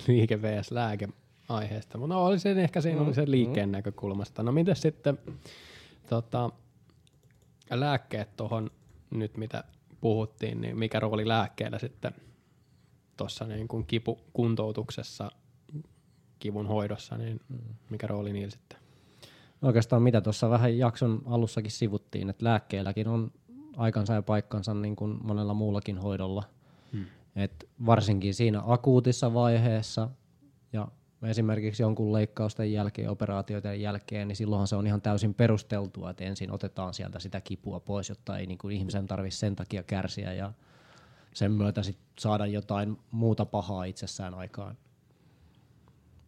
[0.06, 0.70] liike vs.
[0.70, 1.08] lääke
[1.48, 3.30] aiheesta, mutta no, oli se, ehkä siinä oli se mm.
[3.30, 3.72] liikkeen mm.
[3.72, 4.42] näkökulmasta.
[4.42, 5.18] No miten sitten
[6.08, 6.50] tota,
[7.70, 8.70] lääkkeet tuohon
[9.10, 9.64] nyt, mitä
[10.00, 12.14] puhuttiin, niin mikä rooli lääkkeellä sitten
[13.16, 15.30] tuossa niin kuin kipukuntoutuksessa
[16.38, 17.58] kivun hoidossa, niin mm.
[17.90, 18.78] mikä rooli niillä sitten?
[19.62, 23.30] Oikeastaan mitä tuossa vähän jakson alussakin sivuttiin, että lääkkeelläkin on
[23.76, 26.42] aikansa ja paikkansa niin kuin monella muullakin hoidolla.
[26.92, 27.04] Hmm.
[27.36, 30.08] Et varsinkin siinä akuutissa vaiheessa
[30.72, 30.88] ja
[31.22, 36.52] esimerkiksi jonkun leikkausten jälkeen, operaatioiden jälkeen, niin silloinhan se on ihan täysin perusteltua, että ensin
[36.52, 40.52] otetaan sieltä sitä kipua pois, jotta ei niin kuin ihmisen tarvitse sen takia kärsiä ja
[41.34, 44.76] sen myötä sit saada jotain muuta pahaa itsessään aikaan.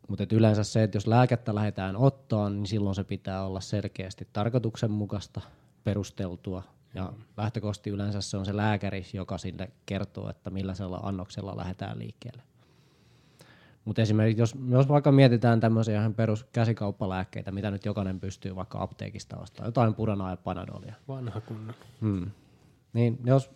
[0.09, 5.41] Mutta yleensä se, että jos lääkettä lähdetään ottaa, niin silloin se pitää olla selkeästi tarkoituksenmukaista,
[5.85, 6.63] perusteltua.
[6.95, 7.23] Ja mm.
[7.37, 12.43] lähtökohtaisesti yleensä se on se lääkäri, joka sille kertoo, että millaisella annoksella lähdetään liikkeelle.
[13.89, 18.83] Mutta esimerkiksi jos, jos vaikka mietitään tämmöisiä ihan perus käsikauppalääkkeitä, mitä nyt jokainen pystyy vaikka
[18.83, 20.95] apteekista ostamaan, jotain puranaa ja panadolia.
[21.09, 21.75] Vanha kunnon.
[22.01, 22.31] Hmm.
[22.93, 23.51] Niin jos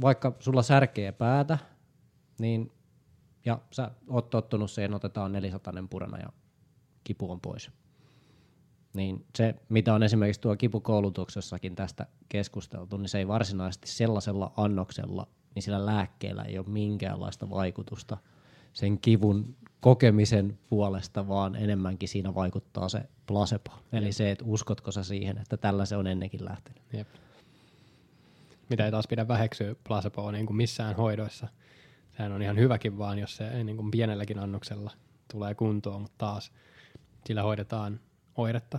[0.00, 1.58] vaikka sulla särkee päätä,
[2.38, 2.72] niin
[3.44, 6.28] ja sä oot tottunut siihen, otetaan 400 purana ja
[7.04, 7.70] kipu on pois.
[8.94, 15.26] Niin se, mitä on esimerkiksi tuo kipukoulutuksessakin tästä keskusteltu, niin se ei varsinaisesti sellaisella annoksella,
[15.54, 18.16] niin sillä lääkkeellä ei ole minkäänlaista vaikutusta
[18.78, 23.70] sen kivun kokemisen puolesta, vaan enemmänkin siinä vaikuttaa se placebo.
[23.92, 26.82] Eli se, että uskotko sä siihen, että tällä se on ennenkin lähtenyt.
[26.92, 27.08] Jep.
[28.70, 31.48] Mitä ei taas pidä väheksyä placeboa niin kuin missään hoidoissa–
[32.18, 34.90] sehän on ihan hyväkin vaan, jos se niin kuin pienelläkin annoksella
[35.32, 36.52] tulee kuntoon, mutta taas
[37.26, 38.00] sillä hoidetaan
[38.36, 38.78] oiretta,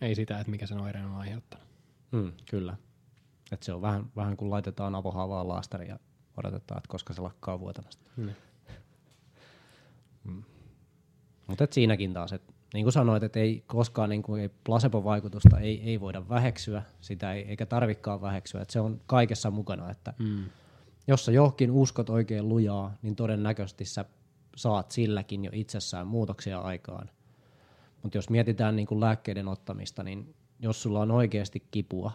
[0.00, 1.66] ei sitä, että mikä sen oireen on aiheuttanut.
[2.12, 2.76] Mm, kyllä.
[3.52, 5.98] Et se on vähän, vähän kuin laitetaan avohaavaan laastari ja
[6.36, 8.04] odotetaan, että koska se lakkaa vuotamasta.
[8.16, 8.30] Mm.
[10.24, 10.42] Mm.
[11.46, 15.82] Mutta siinäkin taas, että niin kuin sanoit, että ei koskaan niin kuin, ei placebo-vaikutusta ei,
[15.82, 20.44] ei voida väheksyä, sitä ei, eikä tarvikaan väheksyä, että se on kaikessa mukana, että mm
[21.06, 24.04] jos sä johonkin uskot oikein lujaa, niin todennäköisesti sä
[24.56, 27.10] saat silläkin jo itsessään muutoksia aikaan.
[28.02, 32.12] Mutta jos mietitään niin kuin lääkkeiden ottamista, niin jos sulla on oikeasti kipua,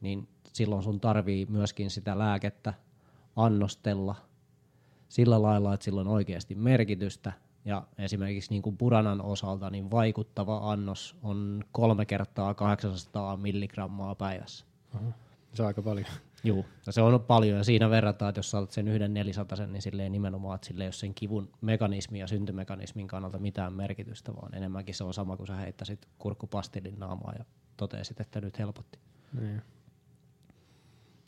[0.00, 2.74] niin silloin sun tarvii myöskin sitä lääkettä
[3.36, 4.14] annostella
[5.08, 7.32] sillä lailla, että sillä on oikeasti merkitystä.
[7.68, 14.66] Ja esimerkiksi niin kuin puranan osalta niin vaikuttava annos on kolme kertaa 800 milligrammaa päivässä.
[14.94, 15.12] Aha.
[15.54, 16.06] Se on aika paljon.
[16.44, 19.82] Joo, ja se on paljon ja siinä verrataan, että jos sä sen yhden 400, niin
[19.82, 24.54] silleen nimenomaan, että sille ei ole sen kivun mekanismi ja syntymekanismin kannalta mitään merkitystä, vaan
[24.54, 27.44] enemmänkin se on sama kuin sä heittäisit kurkkupastillin naamaa ja
[27.76, 28.98] totesit, että nyt helpotti.
[29.40, 29.62] Niin.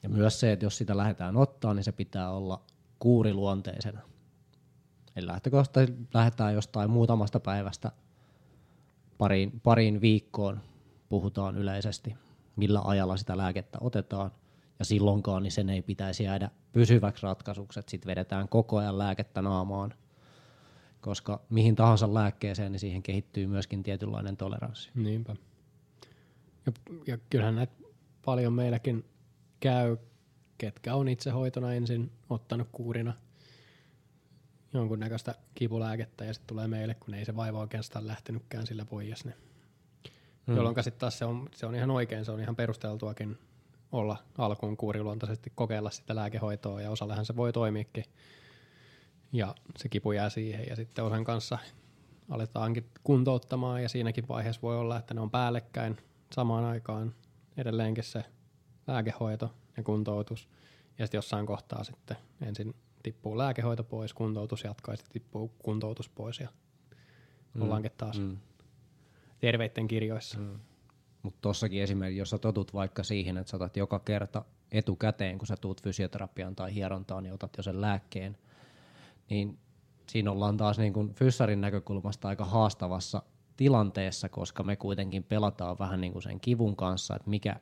[0.03, 2.63] Ja myös se, että jos sitä lähdetään ottaa, niin se pitää olla
[2.99, 4.01] kuuriluonteisena.
[5.21, 7.93] Eli lähtökohtaisesti lähdetään jostain muutamasta päivästä
[9.19, 10.61] pariin, pariin viikkoon,
[11.09, 12.15] puhutaan yleisesti,
[12.57, 14.31] millä ajalla sitä lääkettä otetaan–
[14.81, 19.43] ja silloinkaan niin sen ei pitäisi jäädä pysyväksi ratkaisuksi, että sitten vedetään koko ajan lääkettä
[19.43, 19.95] naamaan,
[21.01, 24.91] koska mihin tahansa lääkkeeseen, niin siihen kehittyy myöskin tietynlainen toleranssi.
[24.95, 25.37] Niinpä.
[26.67, 26.73] Ja,
[27.07, 27.73] ja kyllähän näitä
[28.25, 29.05] paljon meilläkin
[29.61, 29.97] käy,
[30.59, 33.15] ketkä on itse hoitona ensin ottanut kuurina
[34.73, 39.25] jonkunnäköistä kipulääkettä ja sitten tulee meille, kun ei se vaiva oikeastaan lähtenytkään sillä pois.
[39.25, 39.37] Niin.
[40.47, 40.57] Hmm.
[40.57, 43.39] Jolloin sitten taas se on, se on ihan oikein, se on ihan perusteltuakin
[43.93, 48.05] olla alkuun kuuriluontaisesti kokeilla sitä lääkehoitoa ja osallehan se voi toimiakin.
[49.33, 51.59] Ja se kipu jää siihen ja sitten osan kanssa
[52.31, 55.97] aletaankin kuntouttamaan ja siinäkin vaiheessa voi olla, että ne on päällekkäin
[56.33, 57.15] samaan aikaan
[57.57, 58.25] edelleenkin se
[58.87, 60.49] lääkehoito ja kuntoutus.
[60.99, 66.09] Ja sitten jossain kohtaa sitten ensin tippuu lääkehoito pois, kuntoutus jatkaa ja sitten tippuu kuntoutus
[66.09, 66.49] pois ja
[67.55, 67.63] mm.
[67.63, 68.37] ollaankin taas mm.
[69.39, 70.39] terveiden kirjoissa.
[70.39, 70.59] Mm.
[71.23, 75.47] Mutta tossakin esimerkiksi, jos sä totut vaikka siihen, että sä otat joka kerta etukäteen, kun
[75.47, 78.39] sä tuut fysioterapiaan tai hierontaan, niin otat jo sen lääkkeen,
[79.31, 79.59] niin
[80.09, 83.23] siinä ollaan taas niin kuin fyssarin näkökulmasta aika haastavassa
[83.57, 87.61] tilanteessa, koska me kuitenkin pelataan vähän niin kuin sen kivun kanssa, että mikä,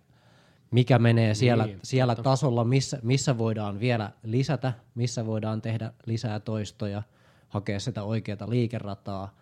[0.70, 6.40] mikä menee siellä, Niin, siellä tasolla, missä, missä voidaan vielä lisätä, missä voidaan tehdä lisää
[6.40, 7.02] toistoja,
[7.48, 9.35] hakea sitä oikeaa liikerataa.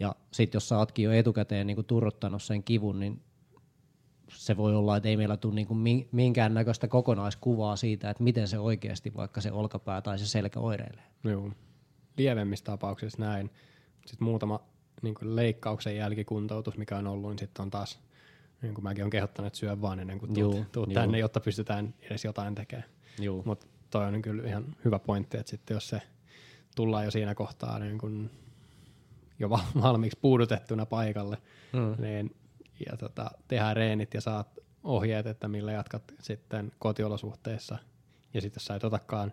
[0.00, 3.22] Ja sitten jos sä ootkin jo etukäteen niin turruttanut sen kivun, niin
[4.28, 9.14] se voi olla, että ei meillä tule niin minkäännäköistä kokonaiskuvaa siitä, että miten se oikeasti
[9.16, 11.04] vaikka se olkapää tai se selkä oireilee.
[11.24, 11.50] Joo.
[12.16, 13.50] Lievemmissä tapauksissa näin.
[14.06, 14.60] Sitten muutama
[15.02, 18.00] niin leikkauksen jälkikuntoutus, mikä on ollut, niin sitten on taas,
[18.64, 20.94] niin kuin mäkin olen kehottanut, että syö vaan ennen kuin tuut, Juu, tuut juu.
[20.94, 22.88] tänne, jotta pystytään edes jotain tekemään.
[23.18, 23.42] Joo.
[23.44, 26.02] Mutta toi on kyllä ihan hyvä pointti, että sitten jos se
[26.76, 28.30] tullaan jo siinä kohtaa niin kun
[29.38, 31.38] jo val- valmiiksi puudutettuna paikalle,
[31.72, 32.02] Mm.
[32.02, 32.36] niin,
[32.90, 37.78] ja tota, tehdään reenit ja saat ohjeet, että millä jatkat sitten kotiolosuhteissa.
[38.34, 39.32] Ja sitten jos sä et otakaan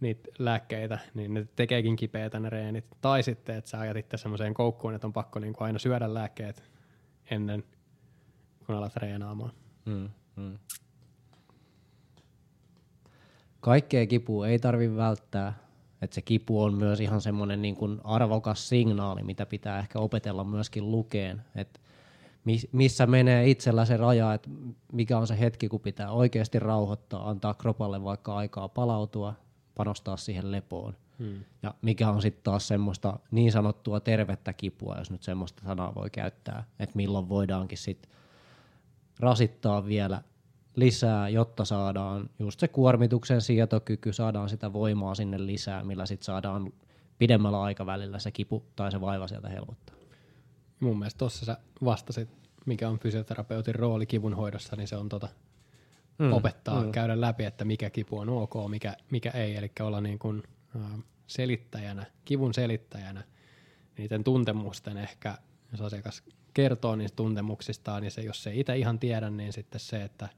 [0.00, 2.84] niitä lääkkeitä, niin ne tekeekin kipeätä ne reenit.
[3.00, 6.62] Tai sitten, että sä ajat itse semmoiseen koukkuun, että on pakko niin aina syödä lääkkeet
[7.30, 7.64] ennen
[8.70, 9.52] kun alat treenaamaan.
[9.84, 10.58] Mm, mm.
[13.60, 15.58] Kaikkea kipua ei tarvi välttää.
[16.02, 20.44] Et se kipu on myös ihan semmoinen niin kuin arvokas signaali, mitä pitää ehkä opetella
[20.44, 21.42] myöskin lukeen.
[21.54, 21.80] Et
[22.44, 24.50] mis- missä menee itsellä se raja, että
[24.92, 29.34] mikä on se hetki, kun pitää oikeasti rauhoittaa, antaa kropalle vaikka aikaa palautua,
[29.74, 30.96] panostaa siihen lepoon.
[31.18, 31.44] Hmm.
[31.62, 36.10] Ja mikä on sitten taas semmoista niin sanottua tervettä kipua, jos nyt semmoista sanaa voi
[36.10, 38.19] käyttää, että milloin voidaankin sitten
[39.20, 40.22] rasittaa vielä
[40.76, 46.72] lisää, jotta saadaan just se kuormituksen sietokyky, saadaan sitä voimaa sinne lisää, millä sitten saadaan
[47.18, 49.96] pidemmällä aikavälillä se kipu tai se vaiva sieltä helpottaa.
[50.80, 52.28] Mun mielestä tuossa sä vastasit,
[52.66, 55.28] mikä on fysioterapeutin rooli kivun hoidossa, niin se on tota,
[56.18, 56.92] mm, opettaa, mm.
[56.92, 60.42] käydä läpi, että mikä kipu on ok, mikä, mikä ei, eli olla niin kuin,
[60.76, 63.24] äh, selittäjänä, kivun selittäjänä,
[63.98, 65.38] niiden tuntemusten ehkä,
[65.72, 66.22] jos asiakas
[66.62, 70.28] kertoo niistä tuntemuksistaan, niin se, jos se itse ihan tiedä, niin sitten se, että,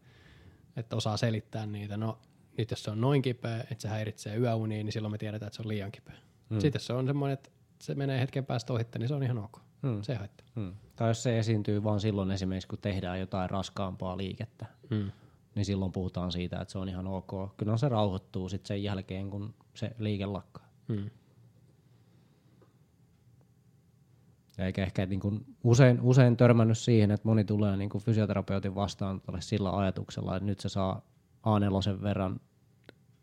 [0.77, 1.97] että osaa selittää niitä.
[1.97, 2.19] No
[2.59, 5.57] nyt jos se on noin kipeä, että se häiritsee yöuniin, niin silloin me tiedetään, että
[5.57, 6.15] se on liian kipeä.
[6.51, 6.61] Mm.
[6.61, 9.39] Sitten jos se on semmoinen, että se menee hetken päästä ohitte, niin se on ihan
[9.39, 9.59] ok.
[9.83, 10.03] Mm.
[10.03, 10.47] Se haittaa.
[10.57, 10.73] Hmm.
[10.97, 15.11] Tai jos se esiintyy vaan silloin esimerkiksi, kun tehdään jotain raskaampaa liikettä, Mm.
[15.55, 17.57] niin silloin puhutaan siitä, että se on ihan ok.
[17.57, 20.69] Kyllä se rauhoittuu sitten sen jälkeen, kun se liike lakkaa.
[20.89, 21.11] Mm.
[24.59, 29.23] Eikä ehkä niin kuin usein, usein törmännyt siihen, että moni tulee niin kuin fysioterapeutin vastaan
[29.41, 31.03] sillä ajatuksella, että nyt se saa
[31.47, 32.41] A4 verran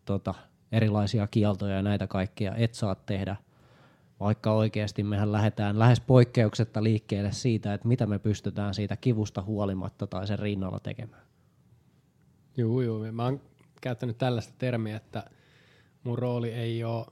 [0.05, 0.33] tota,
[0.71, 3.35] erilaisia kieltoja ja näitä kaikkia et saa tehdä,
[4.19, 10.07] vaikka oikeasti mehän lähdetään lähes poikkeuksetta liikkeelle siitä, että mitä me pystytään siitä kivusta huolimatta
[10.07, 11.23] tai sen rinnalla tekemään.
[12.57, 13.11] Joo, joo.
[13.11, 13.41] Mä oon
[13.81, 15.23] käyttänyt tällaista termiä, että
[16.03, 17.05] mun rooli ei ole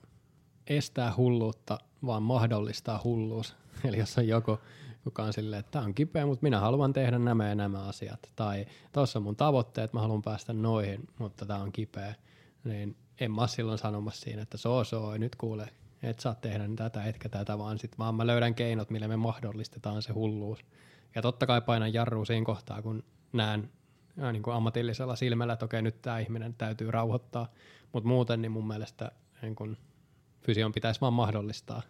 [0.67, 3.55] estää hulluutta, vaan mahdollistaa hulluus.
[3.87, 4.59] Eli jos on joku,
[5.05, 8.31] joka on silleen, että tämä on kipeä, mutta minä haluan tehdä nämä ja nämä asiat.
[8.35, 12.15] Tai tuossa on mun tavoitteet, mä haluan päästä noihin, mutta tämä on kipeä.
[12.63, 15.69] Niin en mä silloin sanomassa siinä, että soo soo, nyt kuule,
[16.03, 20.01] et saa tehdä tätä etkä tätä, vaan sit vaan mä löydän keinot, millä me mahdollistetaan
[20.01, 20.59] se hulluus.
[21.15, 23.69] Ja totta kai painan jarrua siinä kohtaa, kun näen
[24.31, 27.51] niin kuin ammatillisella silmällä, että okei, nyt tämä ihminen täytyy rauhoittaa,
[27.93, 29.11] mutta muuten niin mun mielestä
[29.41, 29.77] niin kuin
[30.41, 31.81] fysion pitäisi vaan mahdollistaa.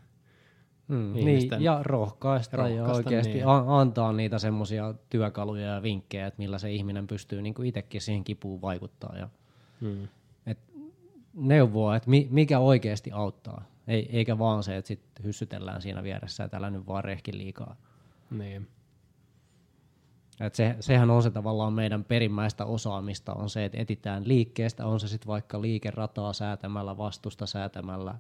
[0.88, 3.48] Mm, niin, ja rohkaista, ja rohkaista, oikeasti niin.
[3.48, 8.24] a- antaa niitä semmoisia työkaluja ja vinkkejä, että millä se ihminen pystyy niin itsekin siihen
[8.24, 9.30] kipuun vaikuttaa ja
[9.82, 10.08] Hmm.
[10.46, 10.60] et
[11.34, 13.64] neuvoa, että mi, mikä oikeasti auttaa.
[13.88, 17.76] Ei, eikä vaan se, että sit hyssytellään siinä vieressä, että älä nyt vaan rehki liikaa.
[18.32, 18.68] Niin.
[20.40, 25.00] Et se, sehän on se tavallaan meidän perimmäistä osaamista, on se, että etitään liikkeestä, on
[25.00, 28.16] se sitten vaikka liikerataa säätämällä, vastusta säätämällä,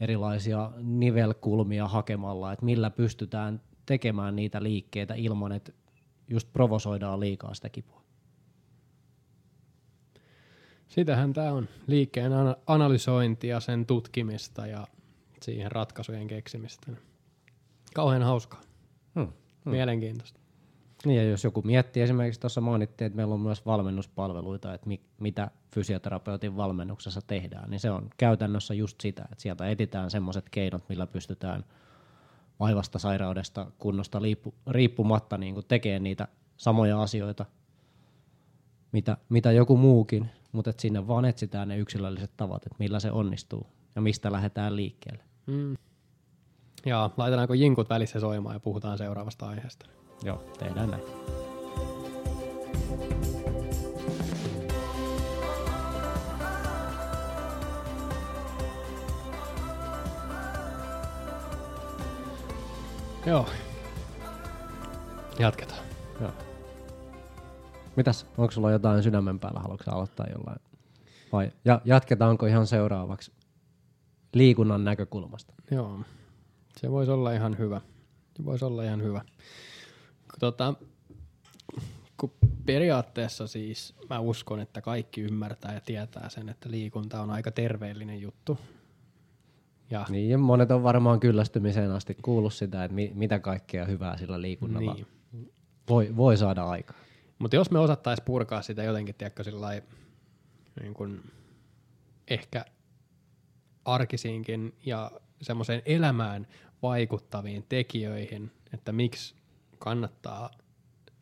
[0.00, 5.72] erilaisia nivelkulmia hakemalla, että millä pystytään tekemään niitä liikkeitä ilman, että
[6.28, 8.04] just provosoidaan liikaa sitä kipua.
[10.88, 14.86] Sitähän tämä on liikkeen ana- analysointia, sen tutkimista ja
[15.42, 16.92] siihen ratkaisujen keksimistä.
[17.94, 18.60] Kauhean hauskaa.
[19.14, 19.32] Hmm.
[19.64, 20.40] Mielenkiintoista.
[21.06, 25.04] Niin ja jos joku miettii, esimerkiksi tuossa mainittiin, että meillä on myös valmennuspalveluita, että mi-
[25.20, 30.88] mitä fysioterapeutin valmennuksessa tehdään, niin se on käytännössä just sitä, että sieltä etitään semmoiset keinot,
[30.88, 31.64] millä pystytään
[32.60, 37.46] vaivasta, sairaudesta, kunnosta liippu- riippumatta niin tekemään niitä samoja asioita,
[38.92, 43.10] mitä, mitä joku muukin, mutta että sinne vaan etsitään ne yksilölliset tavat, että millä se
[43.10, 45.24] onnistuu ja mistä lähdetään liikkeelle.
[45.46, 45.76] Mm.
[46.86, 49.86] Ja laitetaanko jinkut välissä soimaan ja puhutaan seuraavasta aiheesta.
[50.22, 51.02] Joo, tehdään näin.
[63.26, 63.46] Joo.
[65.38, 65.84] Jatketaan.
[66.20, 66.30] Joo.
[67.96, 70.60] Mitäs, onko sulla jotain sydämen päällä, haluatko aloittaa jollain?
[71.32, 73.32] Vai ja, jatketaanko ihan seuraavaksi
[74.34, 75.52] liikunnan näkökulmasta?
[75.70, 76.00] Joo,
[76.80, 77.80] se voisi olla ihan hyvä.
[78.36, 79.22] Se voisi olla ihan hyvä.
[80.40, 80.74] Tota,
[82.16, 82.32] kun
[82.66, 88.20] periaatteessa siis mä uskon, että kaikki ymmärtää ja tietää sen, että liikunta on aika terveellinen
[88.20, 88.58] juttu.
[89.90, 94.16] Ja niin, ja monet on varmaan kyllästymiseen asti kuullut sitä, että mi- mitä kaikkea hyvää
[94.16, 95.06] sillä liikunnalla niin.
[95.88, 96.96] voi, voi saada aikaa.
[97.38, 99.42] Mutta jos me osattaisiin purkaa sitä jotenkin, tiedätkö,
[100.80, 101.22] niin kun
[102.28, 102.64] ehkä
[103.84, 105.10] arkisiinkin ja
[105.42, 106.46] semmoiseen elämään
[106.82, 109.34] vaikuttaviin tekijöihin, että miksi
[109.84, 110.50] kannattaa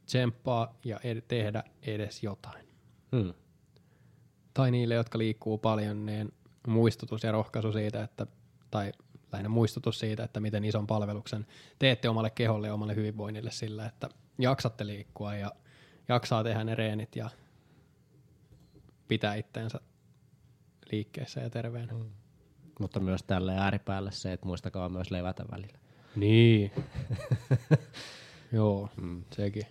[0.06, 2.68] tsemppaa ja ed- tehdä edes jotain.
[3.16, 3.34] Hmm.
[4.54, 6.32] Tai niille, jotka liikkuu paljon, niin
[6.66, 8.26] muistutus ja rohkaisu siitä, että,
[8.70, 8.92] tai
[9.32, 11.46] lähinnä muistutus siitä, että miten ison palveluksen
[11.78, 15.52] teette omalle keholle ja omalle hyvinvoinnille sillä, että jaksatte liikkua ja
[16.08, 17.30] jaksaa tehdä ne reenit ja
[19.08, 19.80] pitää itteensä
[20.92, 21.92] liikkeessä ja terveenä.
[21.92, 22.10] Mm.
[22.80, 25.78] Mutta myös tälle ääripäälle se, että muistakaa myös levätä välillä.
[26.16, 26.72] Niin.
[28.52, 29.24] Joo, mm.
[29.30, 29.66] sekin.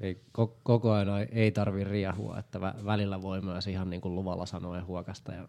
[0.00, 0.20] Ei,
[0.62, 4.84] koko ajan ei tarvi riahua, että välillä voi myös ihan niin kuin luvalla sanoa ja
[4.84, 5.32] huokasta.
[5.32, 5.48] Ja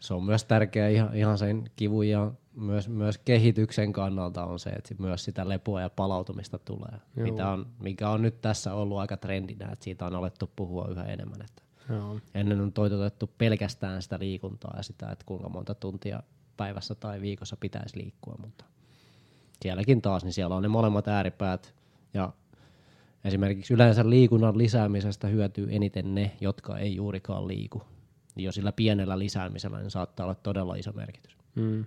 [0.00, 4.70] se on myös tärkeää ihan, ihan sen kivun ja myös, myös kehityksen kannalta on se,
[4.70, 9.16] että myös sitä lepoa ja palautumista tulee, mitä on, mikä on nyt tässä ollut aika
[9.16, 11.42] trendinä, että siitä on alettu puhua yhä enemmän.
[11.42, 11.62] Että
[11.94, 12.20] Joo.
[12.34, 16.22] Ennen on toitotettu pelkästään sitä liikuntaa ja sitä, että kuinka monta tuntia
[16.56, 18.64] päivässä tai viikossa pitäisi liikkua, mutta
[19.62, 21.74] sielläkin taas, niin siellä on ne molemmat ääripäät
[22.14, 22.32] ja
[23.24, 27.82] esimerkiksi yleensä liikunnan lisäämisestä hyötyy eniten ne, jotka ei juurikaan liiku.
[28.36, 31.36] Jo sillä pienellä lisäämisellä niin saattaa olla todella iso merkitys.
[31.54, 31.84] Mm.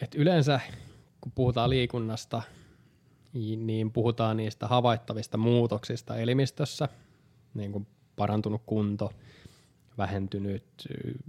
[0.00, 0.60] Et yleensä
[1.20, 2.42] kun puhutaan liikunnasta,
[3.56, 6.88] niin puhutaan niistä havaittavista muutoksista elimistössä,
[7.54, 9.12] niin kuin parantunut kunto,
[9.98, 10.64] vähentynyt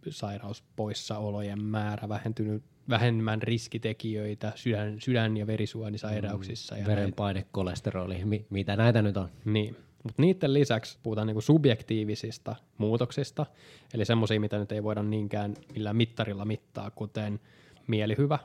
[0.10, 6.76] sairauspoissaolojen määrä, vähentynyt vähemmän riskitekijöitä sydän, sydän- ja verisuonisairauksissa.
[6.76, 7.50] Mm, ja verenpaine, näitä.
[7.52, 9.30] kolesteroli, mi- mitä näitä nyt on.
[9.46, 13.46] Niin, mutta niiden lisäksi puhutaan niinku subjektiivisista muutoksista,
[13.94, 17.40] eli semmoisia, mitä nyt ei voida niinkään millään mittarilla mittaa, kuten
[17.88, 18.40] mielihyvä,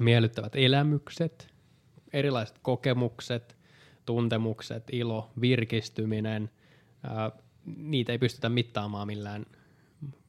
[0.00, 1.54] miellyttävät elämykset,
[2.12, 3.56] erilaiset kokemukset,
[4.06, 6.50] tuntemukset, ilo, virkistyminen,
[7.02, 7.30] ää,
[7.76, 9.46] niitä ei pystytä mittaamaan millään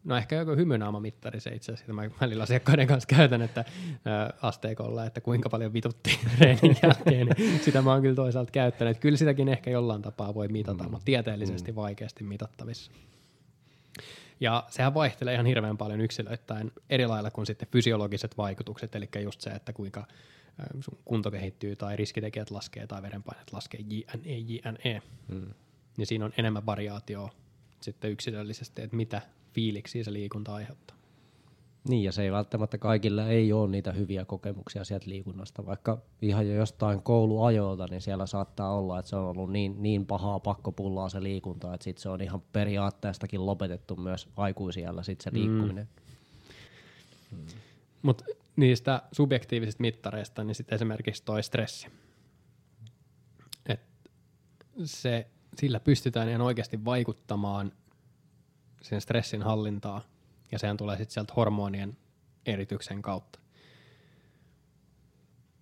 [0.05, 3.65] No ehkä joku hymynaamamittari se itse asiassa, mä välillä asiakkaiden kanssa käytän, että
[4.05, 8.97] ää, asteikolla, että kuinka paljon vituttiin reenin jälkeen, niin sitä mä oon kyllä toisaalta käyttänyt.
[8.97, 10.91] Kyllä sitäkin ehkä jollain tapaa voi mitata, mm.
[10.91, 11.75] mutta tieteellisesti mm.
[11.75, 12.91] vaikeasti mitattavissa.
[14.39, 19.41] Ja sehän vaihtelee ihan hirveän paljon yksilöittäin eri lailla kuin sitten fysiologiset vaikutukset, eli just
[19.41, 20.07] se, että kuinka
[20.79, 25.01] sun kunto kehittyy tai riskitekijät laskee tai verenpaineet laskee, JNE, JNE.
[25.27, 25.53] Mm.
[25.97, 27.29] Niin siinä on enemmän variaatioa
[27.81, 29.21] sitten yksilöllisesti, että mitä
[29.55, 30.97] fiiliksiä se liikunta aiheuttaa.
[31.89, 36.47] Niin, ja se ei välttämättä kaikilla ei ole niitä hyviä kokemuksia sieltä liikunnasta, vaikka ihan
[36.47, 41.09] jo jostain kouluajoilta, niin siellä saattaa olla, että se on ollut niin, niin pahaa pakkopullaa
[41.09, 45.37] se liikunta, että sit se on ihan periaatteestakin lopetettu myös aikuisiellä sit se mm.
[45.37, 45.87] liikkuminen.
[47.31, 47.37] Mm.
[47.37, 47.45] Mm.
[48.01, 51.87] Mutta niistä subjektiivisista mittareista, niin sitten esimerkiksi toi stressi.
[53.65, 53.81] Et
[54.83, 57.71] se, sillä pystytään ihan oikeasti vaikuttamaan
[58.85, 60.01] sen stressin hallintaa,
[60.51, 61.97] ja sehän tulee sitten sieltä hormonien
[62.45, 63.39] erityksen kautta.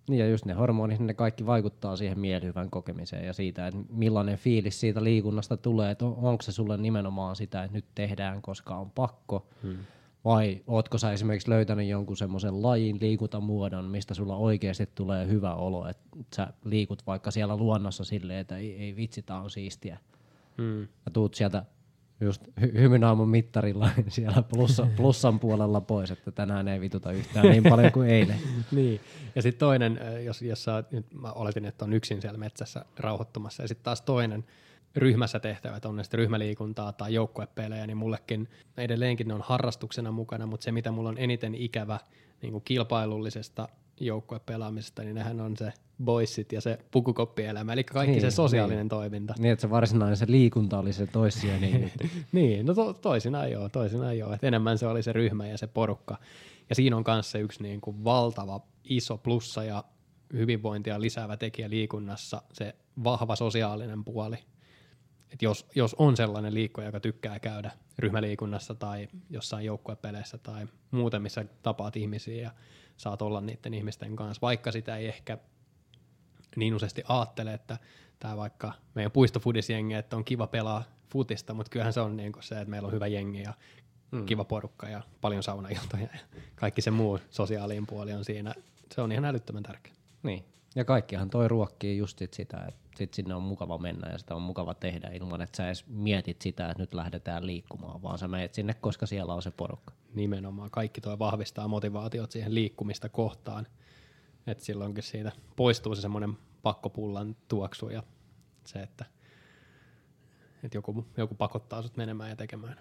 [0.08, 4.38] Niin ja just ne hormonit, ne kaikki vaikuttaa siihen mielihyvän kokemiseen ja siitä, että millainen
[4.38, 8.90] fiilis siitä liikunnasta tulee, että onko se sulle nimenomaan sitä, että nyt tehdään, koska on
[8.90, 9.76] pakko, hmm.
[10.24, 15.88] vai ootko sä esimerkiksi löytänyt jonkun semmoisen lajin liikuntamuodon, mistä sulla oikeasti tulee hyvä olo,
[15.88, 16.04] että
[16.36, 19.98] sä liikut vaikka siellä luonnossa silleen, että ei, ei vitsi, tää on siistiä.
[20.58, 20.80] Hmm.
[20.80, 21.64] Ja tuut sieltä
[22.20, 27.62] just hy- hymynaamun mittarilla siellä plussa, plussan puolella pois, että tänään ei vituta yhtään niin
[27.62, 28.38] paljon kuin eilen.
[28.70, 29.00] niin.
[29.34, 33.62] Ja sitten toinen, jos, jos sä, nyt mä oletin, että on yksin siellä metsässä rauhoittumassa,
[33.62, 34.44] ja sitten taas toinen
[34.96, 40.46] ryhmässä tehtävät, on ne sitten ryhmäliikuntaa tai joukkuepelejä, niin mullekin edelleenkin ne on harrastuksena mukana,
[40.46, 42.00] mutta se mitä mulla on eniten ikävä
[42.42, 43.68] niin kuin kilpailullisesta
[44.00, 45.72] joukkuepelaamisesta, niin nehän on se
[46.04, 48.88] boissit ja se pukukoppielämä, eli kaikki niin, se sosiaalinen niin.
[48.88, 49.34] toiminta.
[49.38, 51.92] Niin, että se varsinainen se liikunta oli se toissijainen
[52.32, 54.32] niin, no to, toisinaan joo, toisinaan joo.
[54.32, 56.18] Et enemmän se oli se ryhmä ja se porukka.
[56.68, 59.84] Ja siinä on myös se yksi niin kuin valtava iso plussa ja
[60.32, 62.74] hyvinvointia lisäävä tekijä liikunnassa, se
[63.04, 64.36] vahva sosiaalinen puoli.
[65.32, 71.22] että jos, jos on sellainen liikkuja, joka tykkää käydä ryhmäliikunnassa tai jossain joukkuepeleissä tai muuten,
[71.22, 72.50] missä tapaat ihmisiä ja
[72.96, 75.38] saat olla niiden ihmisten kanssa, vaikka sitä ei ehkä
[76.56, 77.78] niin useasti ajattele, että
[78.18, 82.54] tämä vaikka meidän puistofudisjengi, että on kiva pelaa futista, mutta kyllähän se on niin se,
[82.54, 83.54] että meillä on hyvä jengi ja
[84.10, 84.26] mm.
[84.26, 88.54] kiva porukka ja paljon saunailtoja ja kaikki se muu sosiaalinen puoli on siinä.
[88.94, 89.92] Se on ihan älyttömän tärkeä.
[90.22, 90.44] Niin.
[90.74, 94.34] Ja kaikkihan toi ruokkii just sit sitä, että sit sinne on mukava mennä ja sitä
[94.34, 98.28] on mukava tehdä ilman, että sä edes mietit sitä, että nyt lähdetään liikkumaan, vaan sä
[98.28, 99.94] meet sinne, koska siellä on se porukka.
[100.14, 100.70] Nimenomaan.
[100.70, 103.66] Kaikki tuo vahvistaa motivaatiot siihen liikkumista kohtaan.
[104.46, 108.02] Että silloinkin siitä poistuu se semmoinen pakkopullan tuoksu ja
[108.66, 109.04] se, että,
[110.62, 112.78] että joku, joku pakottaa sut menemään ja tekemään.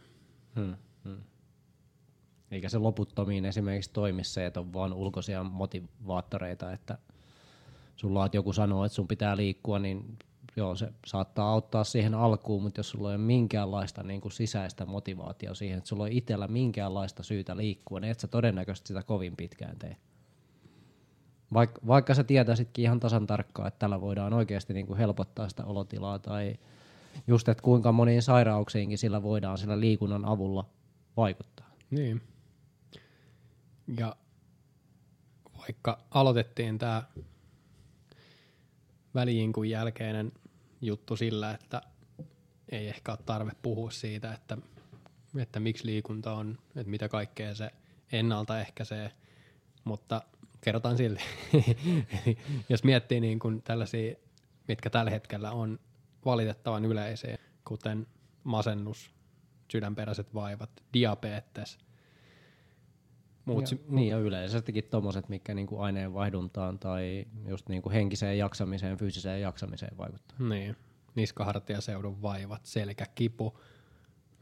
[0.56, 1.24] Hmm, hmm.
[2.52, 6.98] Eikä se loputtomiin esimerkiksi toimi se, että on vaan ulkoisia motivaattoreita, että
[7.96, 10.18] sulla on joku sanoo, että sun pitää liikkua, niin
[10.56, 14.86] joo, se saattaa auttaa siihen alkuun, mutta jos sulla ei ole minkäänlaista niin kuin sisäistä
[14.86, 19.36] motivaatiota siihen, että sulla on itsellä minkäänlaista syytä liikkua, niin et sä todennäköisesti sitä kovin
[19.36, 19.98] pitkään tee.
[21.54, 25.66] Vaik, vaikka sä tietäisitkin ihan tasan tarkkaan, että tällä voidaan oikeasti niin kuin helpottaa sitä
[25.66, 26.56] olotilaa tai
[27.28, 30.66] just, että kuinka moniin sairauksiinkin sillä voidaan sillä liikunnan avulla
[31.18, 31.70] vaikuttaa.
[31.90, 32.22] Niin.
[33.98, 34.16] Ja
[35.58, 37.04] vaikka aloitettiin tämä
[39.16, 40.32] väliinkun jälkeinen
[40.82, 41.82] juttu sillä, että
[42.70, 44.58] ei ehkä ole tarve puhua siitä, että,
[45.38, 47.72] että miksi liikunta on, että mitä kaikkea se
[48.12, 49.12] ennaltaehkäisee,
[49.84, 50.22] mutta
[50.62, 51.22] kerrotaan silti.
[52.70, 54.16] jos miettii niin kuin tällaisia,
[54.68, 55.80] mitkä tällä hetkellä on
[56.26, 57.38] valitettavan yleisiä,
[57.68, 58.08] kuten
[58.44, 59.12] masennus,
[59.72, 61.78] sydänperäiset vaivat, diabetes,
[63.46, 69.42] Muut, ja, niin ja yleisestikin tuommoiset, mitkä niinku aineenvaihduntaan tai just niinku henkiseen jaksamiseen, fyysiseen
[69.42, 70.38] jaksamiseen vaikuttaa.
[70.50, 70.76] Niin,
[71.16, 73.60] niskahartiaseudun vaivat, selkäkipu,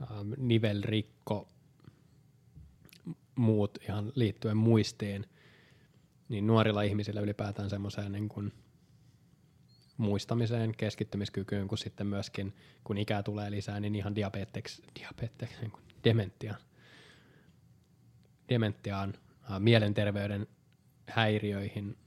[0.02, 1.48] ähm, nivelrikko,
[3.36, 5.26] muut ihan liittyen muistiin,
[6.30, 8.54] niin nuorilla ihmisillä ylipäätään semmoiseen niin kuin
[9.98, 15.84] muistamiseen, keskittymiskykyyn, kun sitten myöskin, kun ikää tulee lisää, niin ihan diabeteksi, diabeteksi niin kuin
[16.04, 16.62] dementiaan,
[18.54, 19.14] dementiaan,
[19.52, 20.48] äh, mielenterveyden
[21.08, 21.98] häiriöihin,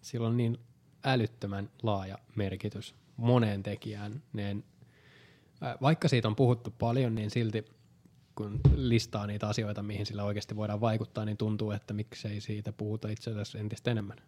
[0.00, 0.58] sillä on niin
[1.04, 4.22] älyttömän laaja merkitys moneen tekijään.
[4.32, 4.64] Niin,
[5.62, 7.64] äh, vaikka siitä on puhuttu paljon, niin silti
[8.34, 13.08] kun listaa niitä asioita, mihin sillä oikeasti voidaan vaikuttaa, niin tuntuu, että miksei siitä puhuta
[13.08, 14.18] itse asiassa entistä enemmän.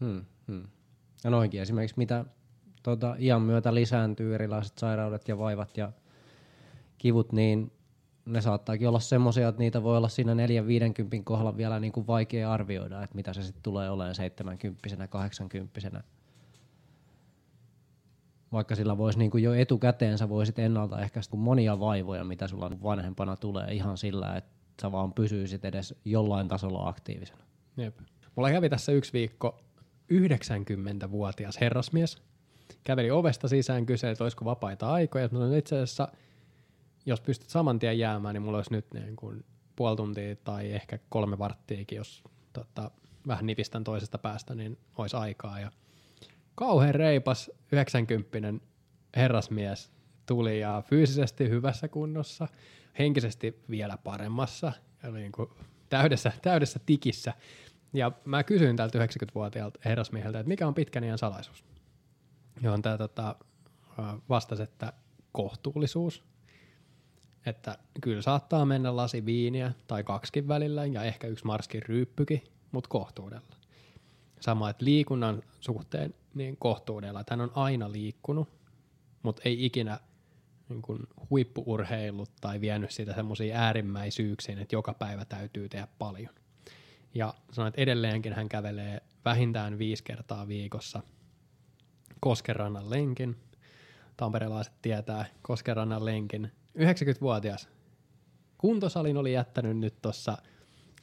[0.00, 0.68] Hmm, hmm.
[1.24, 2.24] Ja noinkin esimerkiksi, mitä
[2.82, 5.92] tuota, iän myötä lisääntyy erilaiset sairaudet ja vaivat ja
[6.98, 7.72] kivut, niin
[8.26, 10.36] ne saattaakin olla semmoisia, että niitä voi olla siinä 4-50
[11.24, 16.02] kohdalla vielä niin kuin vaikea arvioida, että mitä se sitten tulee olemaan 70 80
[18.54, 23.36] vaikka sillä voisi niin kuin jo etukäteen, sä voisit ennaltaehkäistä monia vaivoja, mitä sulla vanhempana
[23.36, 24.50] tulee ihan sillä, että
[24.82, 27.44] sä vaan pysyisit edes jollain tasolla aktiivisena.
[27.76, 27.98] Jep.
[28.36, 29.60] Mulla kävi tässä yksi viikko
[30.12, 32.22] 90-vuotias herrasmies.
[32.84, 35.28] Käveli ovesta sisään, kyseli, että olisiko vapaita aikoja.
[35.32, 36.08] Mä itse asiassa,
[37.06, 39.44] jos pystyt saman tien jäämään, niin mulla olisi nyt niin kuin
[39.76, 42.90] puoli tuntia tai ehkä kolme varttiakin, jos tota,
[43.26, 45.60] vähän nipistän toisesta päästä, niin olisi aikaa.
[45.60, 45.70] Ja
[46.54, 48.66] kauhean reipas 90
[49.16, 49.90] herrasmies
[50.26, 52.48] tuli ja fyysisesti hyvässä kunnossa,
[52.98, 54.72] henkisesti vielä paremmassa,
[55.04, 55.50] eli niin kuin
[55.88, 57.32] täydessä, täydessä tikissä.
[57.92, 61.64] Ja mä kysyin tältä 90-vuotiaalta herrasmieheltä, että mikä on pitkän iän salaisuus.
[62.62, 63.36] Johon tämä tota,
[64.28, 64.92] vastasi, että
[65.32, 66.24] kohtuullisuus.
[67.46, 72.88] Että kyllä saattaa mennä lasi viiniä tai kaksikin välillä ja ehkä yksi marskin ryyppykin, mutta
[72.88, 73.56] kohtuudella.
[74.40, 78.48] Sama, että liikunnan suhteen niin kohtuudella, että hän on aina liikkunut,
[79.22, 80.00] mutta ei ikinä
[80.68, 80.98] niin kuin
[81.30, 86.34] huippuurheillut tai vienyt sitä semmoisiin äärimmäisyyksiin, että joka päivä täytyy tehdä paljon.
[87.14, 91.02] Ja sanoin, että edelleenkin hän kävelee vähintään viisi kertaa viikossa
[92.20, 93.36] Koskerannan lenkin.
[94.16, 96.52] Tamperelaiset tietää Koskerannan lenkin.
[96.78, 97.68] 90-vuotias
[98.58, 100.38] kuntosalin oli jättänyt nyt tuossa,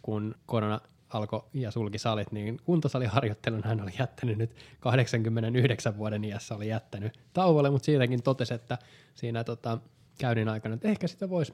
[0.01, 6.55] kun korona alkoi ja sulki salit, niin kuntosaliharjoittelun hän oli jättänyt nyt 89 vuoden iässä
[6.55, 8.78] oli jättänyt tauolle, mutta siitäkin totesi, että
[9.15, 9.78] siinä tota,
[10.19, 11.53] käynnin aikana, että ehkä sitä voisi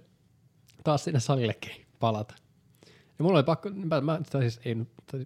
[0.83, 2.35] taas sinne salillekin palata.
[3.19, 4.77] Ja mulla oli pakko, mä, mä siis ei,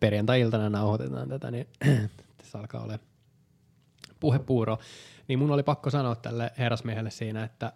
[0.00, 1.66] perjantai-iltana nauhoitetaan tätä, niin
[2.38, 2.98] tässä alkaa olla
[4.24, 4.78] puhepuuro.
[5.28, 7.72] Niin mun oli pakko sanoa tälle herrasmiehelle siinä, että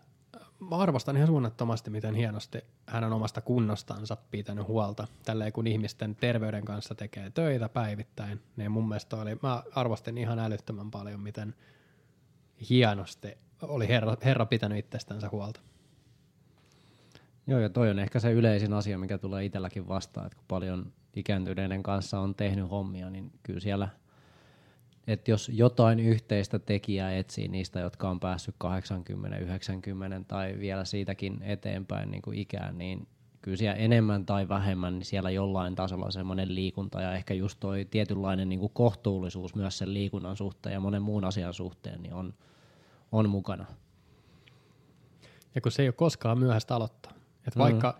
[0.61, 5.07] mä arvostan ihan suunnattomasti, miten hienosti hän on omasta kunnostansa pitänyt huolta.
[5.25, 10.39] Tälleen kun ihmisten terveyden kanssa tekee töitä päivittäin, niin mun mielestä oli, mä arvostin ihan
[10.39, 11.55] älyttömän paljon, miten
[12.71, 15.61] hienosti oli herra, herra pitänyt itsestänsä huolta.
[17.47, 20.93] Joo, ja toi on ehkä se yleisin asia, mikä tulee itselläkin vastaan, että kun paljon
[21.17, 23.89] ikääntyneiden kanssa on tehnyt hommia, niin kyllä siellä,
[25.09, 31.43] että jos jotain yhteistä tekijää etsii niistä, jotka on päässyt 80, 90 tai vielä siitäkin
[31.43, 33.09] eteenpäin niin kuin ikään, niin
[33.43, 37.85] kyllä siellä enemmän tai vähemmän niin siellä jollain tasolla semmoinen liikunta ja ehkä just toi
[37.91, 42.35] tietynlainen niin kuin kohtuullisuus myös sen liikunnan suhteen ja monen muun asian suhteen niin on,
[43.13, 43.67] on mukana.
[45.55, 47.13] Ja kun se ei ole koskaan myöhäistä aloittaa.
[47.47, 47.63] Että mm.
[47.63, 47.99] vaikka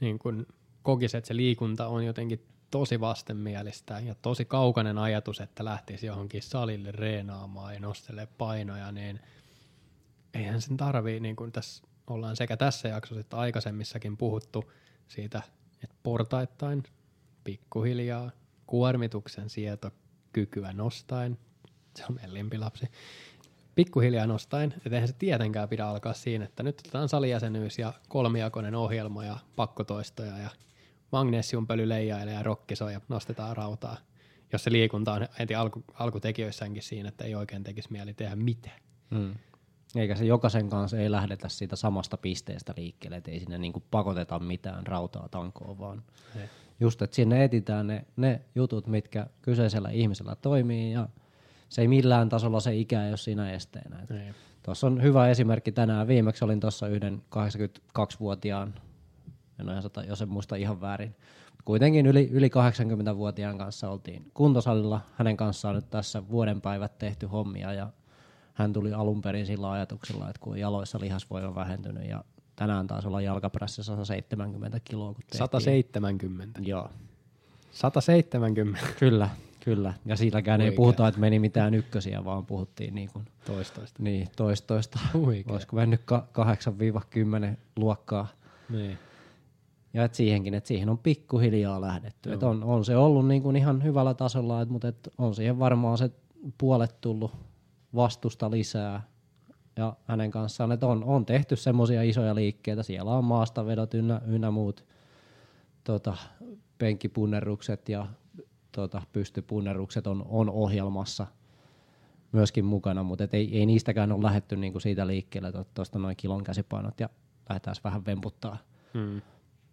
[0.00, 0.46] niin kun
[0.82, 6.42] kokisi, että se liikunta on jotenkin tosi vastenmielistä ja tosi kaukainen ajatus, että lähtisi johonkin
[6.42, 9.20] salille reenaamaan ja nostelee painoja, niin
[10.34, 14.72] eihän sen tarvii, niin kuin tässä ollaan sekä tässä jaksossa että aikaisemmissakin puhuttu
[15.08, 15.42] siitä,
[15.84, 16.82] että portaittain,
[17.44, 18.30] pikkuhiljaa,
[18.66, 21.38] kuormituksen sietokykyä nostaen,
[21.96, 22.86] se on meidän lempilapsi,
[23.74, 28.74] pikkuhiljaa nostaen, että eihän se tietenkään pidä alkaa siinä, että nyt otetaan salijäsenyys ja kolmiakoinen
[28.74, 30.50] ohjelma ja pakkotoistoja ja
[31.12, 33.96] magnesiumpöly leijailee ja rokkisoi ja nostetaan rautaa.
[34.52, 38.80] Jos se liikunta on heti alku, alkutekijöissäänkin siinä, että ei oikein tekisi mieli tehdä mitään.
[39.14, 39.34] Hmm.
[39.96, 44.38] Eikä se jokaisen kanssa ei lähdetä siitä samasta pisteestä liikkeelle, että ei sinne niinku pakoteta
[44.38, 46.02] mitään rautaa tankoon, vaan
[46.36, 46.48] ei.
[46.80, 51.08] just, että sinne etitään ne, ne jutut, mitkä kyseisellä ihmisellä toimii ja
[51.68, 54.06] se ei millään tasolla se ikä ei ole siinä esteenä.
[54.62, 56.08] Tuossa on hyvä esimerkki tänään.
[56.08, 58.74] Viimeksi olin tuossa yhden 82-vuotiaan,
[59.60, 61.16] en ole ihan jos en muista ihan väärin,
[61.64, 65.00] kuitenkin yli, yli 80-vuotiaan kanssa oltiin kuntosalilla.
[65.14, 67.90] Hänen kanssaan nyt tässä vuoden päivät tehty hommia ja
[68.54, 72.24] hän tuli alun perin sillä ajatuksella, että kun jaloissa lihasvoima vähentynyt ja
[72.56, 75.14] tänään taas olla jalkaprässä 170 kiloa.
[75.14, 76.60] Kun 170?
[76.62, 76.90] Joo.
[77.70, 78.80] 170?
[78.98, 79.28] Kyllä,
[79.64, 80.70] Kyllä, ja silläkään Huikea.
[80.70, 84.02] ei puhuta, että meni mitään ykkösiä, vaan puhuttiin niin kuin, toistoista.
[84.02, 84.98] Niin, toistoista.
[85.14, 85.52] Huikea.
[85.52, 88.28] Olisiko mennyt 8-10 luokkaa.
[88.68, 88.98] Niin.
[89.94, 92.32] Ja et siihenkin, että siihen on pikkuhiljaa lähdetty.
[92.32, 95.58] Et on, on se ollut niin kuin ihan hyvällä tasolla, et, mutta et on siihen
[95.58, 96.10] varmaan se
[96.58, 97.32] puolet tullut
[97.94, 99.02] vastusta lisää.
[99.76, 102.82] Ja hänen kanssaan, että on, on tehty semmoisia isoja liikkeitä.
[102.82, 104.84] Siellä on maastavedot ynnä, ynnä muut
[105.84, 106.16] tota,
[106.78, 108.06] penkkipunnerrukset ja
[108.72, 111.26] tuota, pystypunnerukset on, on ohjelmassa
[112.32, 116.44] myöskin mukana, mutta et ei, ei niistäkään ole lähetty niinku siitä liikkeelle tuosta noin kilon
[116.44, 117.08] käsipainot ja
[117.48, 118.56] lähdetään vähän vemputtaa.
[118.94, 119.20] Hmm.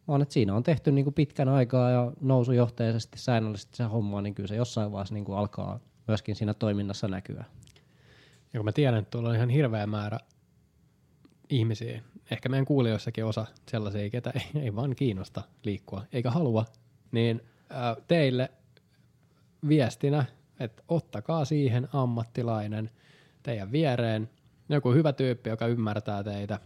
[0.07, 4.47] Vaan että siinä on tehty niinku pitkän aikaa ja nousujohteisesti säännöllisesti se homma, niin kyllä
[4.47, 7.45] se jossain vaiheessa niinku alkaa myöskin siinä toiminnassa näkyä.
[8.53, 10.19] Ja kun mä tiedän, että tuolla on ihan hirveä määrä
[11.49, 12.01] ihmisiä,
[12.31, 16.65] ehkä meidän kuulijoissakin osa sellaisia, ketä ei, ei vaan kiinnosta liikkua eikä halua,
[17.11, 17.41] niin
[18.07, 18.51] teille
[19.67, 20.25] viestinä,
[20.59, 22.89] että ottakaa siihen ammattilainen
[23.43, 24.29] teidän viereen,
[24.69, 26.59] joku hyvä tyyppi, joka ymmärtää teitä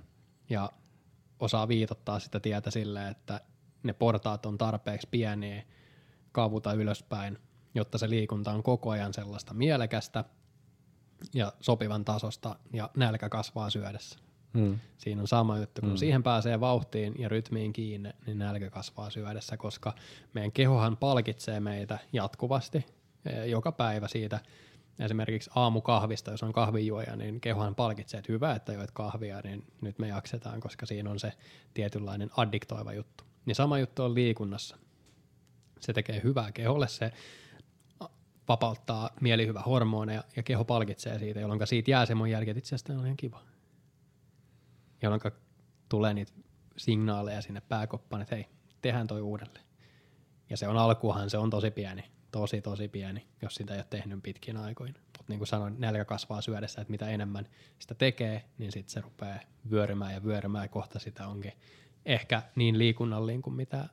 [0.49, 0.71] ja
[1.41, 3.41] osaa viitottaa sitä tietä silleen, että
[3.83, 5.63] ne portaat on tarpeeksi pieniä
[6.31, 7.37] kaavuta ylöspäin,
[7.75, 10.23] jotta se liikunta on koko ajan sellaista mielekästä
[11.33, 14.19] ja sopivan tasosta ja nälkä kasvaa syödessä.
[14.57, 14.79] Hmm.
[14.97, 15.97] Siinä on sama juttu, kun hmm.
[15.97, 19.93] siihen pääsee vauhtiin ja rytmiin kiinni, niin nälkä kasvaa syödessä, koska
[20.33, 22.85] meidän kehohan palkitsee meitä jatkuvasti
[23.25, 24.39] e, joka päivä siitä
[24.99, 29.99] esimerkiksi aamukahvista, jos on kahvijuoja, niin kehohan palkitsee, että hyvä, että joit kahvia, niin nyt
[29.99, 31.33] me jaksetaan, koska siinä on se
[31.73, 33.23] tietynlainen addiktoiva juttu.
[33.45, 34.77] Niin sama juttu on liikunnassa.
[35.79, 37.11] Se tekee hyvää keholle, se
[38.47, 42.93] vapauttaa mielihyvä hormoneja ja keho palkitsee siitä, jolloin siitä jää semmoinen jälki, että itse asiassa
[42.93, 43.51] on ihan kiva
[45.01, 45.21] jolloin
[45.89, 46.31] tulee niitä
[46.77, 48.45] signaaleja sinne pääkoppaan, että hei,
[48.81, 49.65] tehdään toi uudelleen.
[50.49, 53.85] Ja se on alkuhan, se on tosi pieni, tosi tosi pieni, jos sitä ei ole
[53.89, 54.99] tehnyt pitkin aikoina.
[54.99, 57.47] Mutta niin kuin sanoin, nälkä kasvaa syödessä, että mitä enemmän
[57.79, 59.39] sitä tekee, niin sitten se rupeaa
[59.71, 61.53] vyörymään ja vyörymään ja kohta sitä onkin
[62.05, 63.89] ehkä niin liikunnallinen kuin mitä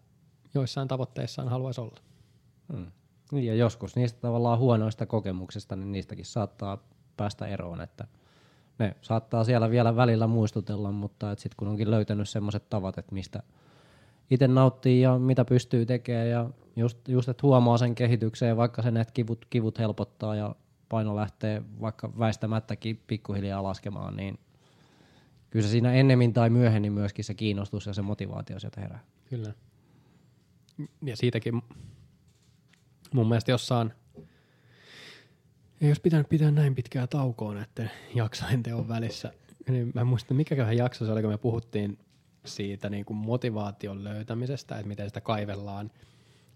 [0.54, 2.00] joissain tavoitteissaan haluaisi olla.
[2.72, 2.92] Hmm.
[3.32, 8.06] Ja joskus niistä tavallaan huonoista kokemuksista, niin niistäkin saattaa päästä eroon, että–
[8.78, 13.42] ne saattaa siellä vielä välillä muistutella, mutta sitten kun onkin löytänyt semmoiset tavat, että mistä
[14.30, 18.96] itse nauttii ja mitä pystyy tekemään ja just, just että huomaa sen kehitykseen, vaikka sen
[18.96, 20.54] että kivut, kivut helpottaa ja
[20.88, 24.38] paino lähtee vaikka väistämättäkin pikkuhiljaa laskemaan, niin
[25.50, 29.00] kyllä se siinä ennemmin tai myöhemmin myöskin se kiinnostus ja se motivaatio sieltä herää.
[29.30, 29.52] Kyllä.
[31.02, 31.62] Ja siitäkin
[33.12, 33.92] mun mielestä jossain
[35.80, 39.32] ei olisi pitänyt pitää näin pitkää taukoa näiden jaksojen teon välissä.
[39.68, 41.98] niin mä en muista, mikäköhän jakso se oli, kun me puhuttiin
[42.48, 45.90] siitä niin kuin motivaation löytämisestä, että miten sitä kaivellaan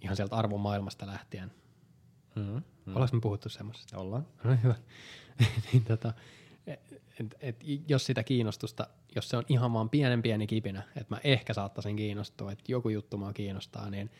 [0.00, 1.52] ihan sieltä arvomaailmasta lähtien.
[2.34, 2.62] Mm-hmm.
[2.86, 2.96] Mm.
[2.96, 3.98] Ollaanko me puhuttu semmoisesta?
[3.98, 4.26] Ollaan.
[4.44, 4.74] No hyvä.
[5.72, 6.12] niin tota,
[6.66, 7.56] et, et, et,
[7.88, 11.96] jos sitä kiinnostusta, jos se on ihan vaan pienen pieni kipinä, että mä ehkä saattaisin
[11.96, 14.10] kiinnostua, että joku juttu mua kiinnostaa, niin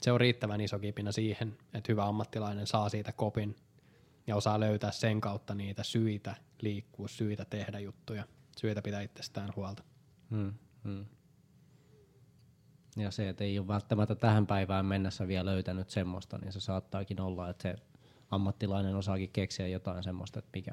[0.00, 3.56] se on riittävän iso kipinä siihen, että hyvä ammattilainen saa siitä kopin
[4.26, 8.24] ja osaa löytää sen kautta niitä syitä liikkua, syitä tehdä juttuja,
[8.56, 9.82] syitä pitää itsestään huolta.
[10.30, 10.54] Mm,
[10.84, 11.06] mm.
[12.98, 17.20] Ja se, että ei ole välttämättä tähän päivään mennessä vielä löytänyt semmoista, niin se saattaakin
[17.20, 17.76] olla, että se
[18.30, 20.72] ammattilainen osaakin keksiä jotain semmoista, että mikä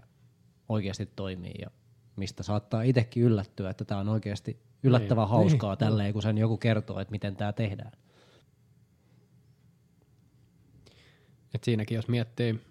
[0.69, 1.71] oikeasti toimii ja
[2.15, 6.37] mistä saattaa itsekin yllättyä, että tämä on oikeasti yllättävän niin, hauskaa niin, tälleen, kun sen
[6.37, 7.91] joku kertoo, että miten tämä tehdään.
[11.53, 12.61] Et siinäkin jos miettii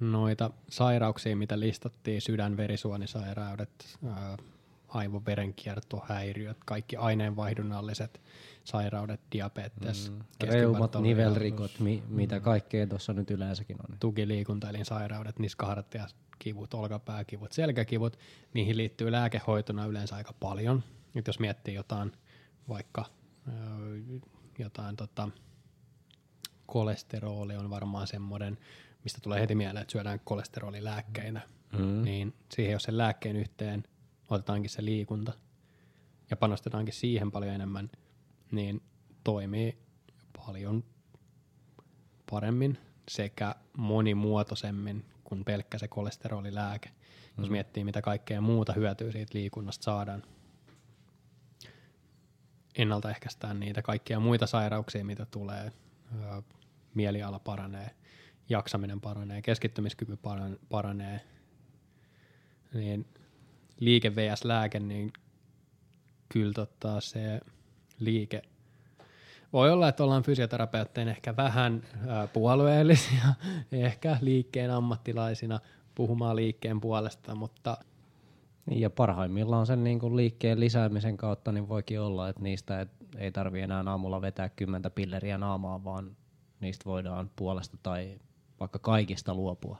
[0.00, 4.36] noita sairauksia, mitä listattiin, sydän, verisuonisairaudet, ää,
[4.88, 8.20] aivoverenkiertohäiriöt, kaikki aineenvaihdunnalliset
[8.70, 10.48] sairaudet, diabetes, mm.
[10.48, 12.42] reumat, nivelrikot, mi, mitä mm.
[12.42, 13.96] kaikkea tuossa nyt yleensäkin on.
[14.00, 16.08] Tukiliikuntaelinsairaudet, niskahartia, ja
[16.38, 18.18] kivut, olkapääkivut, selkäkivut,
[18.54, 20.84] niihin liittyy lääkehoitona yleensä aika paljon.
[21.14, 22.12] Nyt jos miettii jotain
[22.68, 23.04] vaikka
[24.58, 25.28] jotain tota,
[26.66, 28.58] kolesteroli on varmaan semmoinen,
[29.04, 31.40] mistä tulee heti mieleen, että syödään kolesterolilääkkeitä,
[31.78, 32.02] mm.
[32.02, 33.84] niin siihen jos sen lääkkeen yhteen
[34.30, 35.32] otetaankin se liikunta
[36.30, 37.90] ja panostetaankin siihen paljon enemmän,
[38.50, 38.82] niin
[39.24, 39.78] toimii
[40.36, 40.84] paljon
[42.30, 42.78] paremmin
[43.08, 46.88] sekä monimuotoisemmin kuin pelkkä se kolesterolilääke.
[46.88, 47.42] Mm.
[47.42, 50.22] Jos miettii, mitä kaikkea muuta hyötyä siitä liikunnasta saadaan,
[52.74, 55.72] ennaltaehkäistään niitä kaikkia muita sairauksia, mitä tulee,
[56.94, 57.90] mieliala paranee,
[58.48, 60.18] jaksaminen paranee, keskittymiskyky
[60.68, 61.20] paranee,
[62.74, 63.06] niin
[63.80, 64.44] liike vs.
[64.44, 65.12] lääke, niin
[66.28, 67.40] kyllä tota se
[68.00, 68.42] liike.
[69.52, 71.82] Voi olla, että ollaan fysioterapeuttein ehkä vähän
[72.32, 73.34] puolueellisia,
[73.72, 75.60] ehkä liikkeen ammattilaisina
[75.94, 77.76] puhumaan liikkeen puolesta, mutta
[78.70, 82.86] ja parhaimmillaan sen niin kuin liikkeen lisäämisen kautta niin voikin olla, että niistä
[83.18, 86.16] ei tarvi enää aamulla vetää kymmentä pilleriä naamaa, vaan
[86.60, 88.18] niistä voidaan puolesta tai
[88.60, 89.78] vaikka kaikista luopua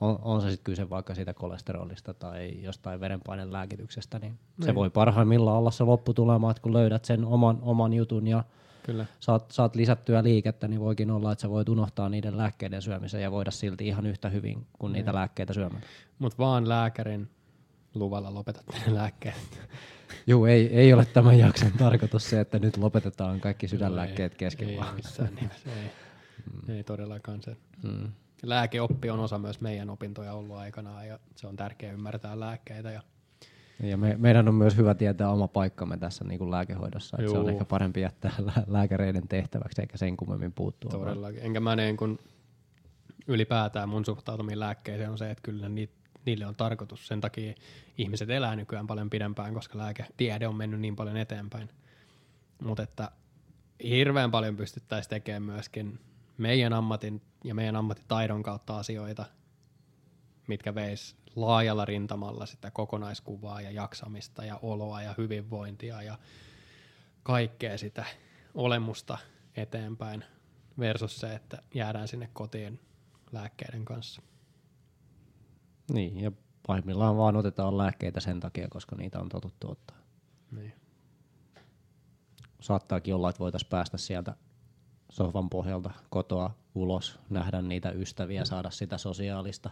[0.00, 4.74] on, on se sitten kyse vaikka siitä kolesterolista tai jostain verenpaineen lääkityksestä, niin, niin se
[4.74, 8.44] voi parhaimmillaan olla se lopputulema, että kun löydät sen oman, oman jutun ja
[8.82, 9.06] Kyllä.
[9.20, 13.30] Saat, saat lisättyä liikettä, niin voikin olla, että sä voit unohtaa niiden lääkkeiden syömisen ja
[13.30, 15.16] voida silti ihan yhtä hyvin kuin niitä niin.
[15.16, 15.82] lääkkeitä syömään.
[16.18, 17.30] Mutta vaan lääkärin
[17.94, 19.60] luvalla lopetat ne lääkkeet.
[20.26, 24.68] Joo, ei, ei ole tämän jakson tarkoitus se, että nyt lopetetaan kaikki sydänlääkkeet no kesken.
[24.68, 25.90] Ei, ei missään nimessä, ei.
[26.52, 26.74] Mm.
[26.74, 27.56] ei todellakaan se.
[27.82, 28.12] Mm
[28.44, 32.90] lääkeoppi on osa myös meidän opintoja ollut aikanaan ja se on tärkeää ymmärtää lääkkeitä.
[32.90, 33.02] Ja,
[33.82, 37.38] ja me, meidän on myös hyvä tietää oma paikkamme tässä niin kuin lääkehoidossa, että se
[37.38, 38.32] on ehkä parempi jättää
[38.66, 40.90] lääkäreiden tehtäväksi eikä sen kummemmin puuttua.
[40.90, 41.42] Todellakin.
[41.42, 42.18] Enkä mä niin kuin
[43.28, 45.90] ylipäätään mun suhtautuminen lääkkeeseen on se, että kyllä ni,
[46.26, 47.06] niille on tarkoitus.
[47.06, 47.54] Sen takia
[47.98, 51.68] ihmiset elää nykyään paljon pidempään, koska lääketiede on mennyt niin paljon eteenpäin.
[52.62, 53.10] Mutta että
[53.84, 56.00] hirveän paljon pystyttäisiin tekemään myöskin
[56.38, 59.24] meidän ammatin ja meidän ammattitaidon kautta asioita,
[60.46, 66.18] mitkä veis laajalla rintamalla sitä kokonaiskuvaa ja jaksamista ja oloa ja hyvinvointia ja
[67.22, 68.04] kaikkea sitä
[68.54, 69.18] olemusta
[69.56, 70.24] eteenpäin
[70.78, 72.80] versus se, että jäädään sinne kotiin
[73.32, 74.22] lääkkeiden kanssa.
[75.92, 76.32] Niin, ja
[76.66, 79.96] pahimmillaan vaan otetaan lääkkeitä sen takia, koska niitä on totuttu ottaa.
[80.50, 80.72] Niin.
[82.60, 84.36] Saattaakin olla, että voitaisiin päästä sieltä
[85.14, 89.70] sohvan pohjalta kotoa ulos, nähdä niitä ystäviä, saada sitä sosiaalista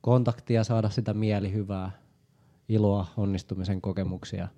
[0.00, 1.90] kontaktia, saada sitä mielihyvää,
[2.68, 4.48] iloa, onnistumisen kokemuksia.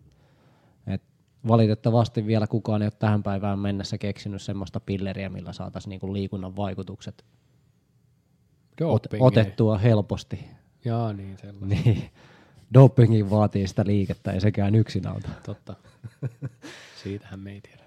[0.87, 1.03] Et
[1.49, 6.57] valitettavasti vielä kukaan ei ole tähän päivään mennessä keksinyt semmoista pilleriä, millä saataisiin niinku liikunnan
[6.57, 7.25] vaikutukset
[8.83, 10.45] ot- otettua helposti.
[10.85, 11.67] Jaa, niin sellaista.
[11.67, 12.11] Niin.
[12.75, 15.29] Dopingin vaatii sitä liikettä, ei sekään yksin auta.
[15.47, 15.75] Totta.
[17.03, 17.84] Siitähän me ei tiedä.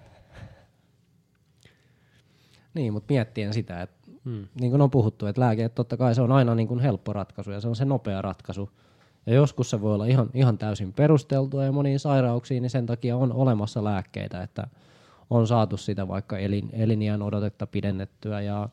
[2.78, 4.46] Niin, mutta miettien sitä, että hmm.
[4.60, 7.50] niin kuin on puhuttu, että lääke, totta kai se on aina niin kuin helppo ratkaisu
[7.50, 8.70] ja se on se nopea ratkaisu.
[9.26, 13.16] Ja joskus se voi olla ihan, ihan täysin perusteltua ja moniin sairauksiin, niin sen takia
[13.16, 14.66] on olemassa lääkkeitä, että
[15.30, 18.68] on saatu sitä vaikka elin, eliniän odotetta pidennettyä ja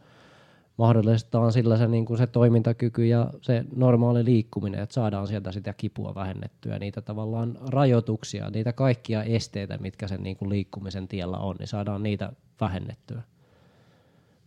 [0.78, 5.74] mahdollistaan sillä se, niin kuin se toimintakyky ja se normaali liikkuminen, että saadaan sieltä sitä
[5.74, 11.56] kipua vähennettyä, niitä tavallaan rajoituksia, niitä kaikkia esteitä, mitkä sen niin kuin liikkumisen tiellä on,
[11.60, 12.32] niin saadaan niitä
[12.62, 13.22] vähennettyä.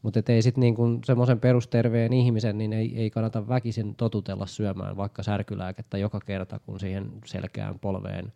[0.09, 5.23] Mutta ei sitten niinku semmoisen perusterveen ihmisen, niin ei, ei kannata väkisin totutella syömään vaikka
[5.23, 8.33] särkylääkettä joka kerta, kun siihen selkeään polveen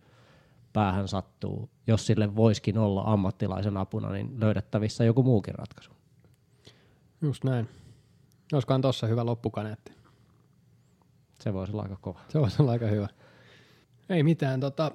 [0.72, 1.70] päähän sattuu.
[1.86, 5.90] Jos sille voiskin olla ammattilaisen apuna, niin löydettävissä joku muukin ratkaisu.
[7.22, 7.68] Just näin.
[8.52, 9.92] Olisikohan tossa hyvä loppukaneetti?
[11.40, 12.20] Se voisi olla aika kova.
[12.28, 13.08] Se voisi olla aika hyvä.
[14.08, 14.90] Ei mitään, tota,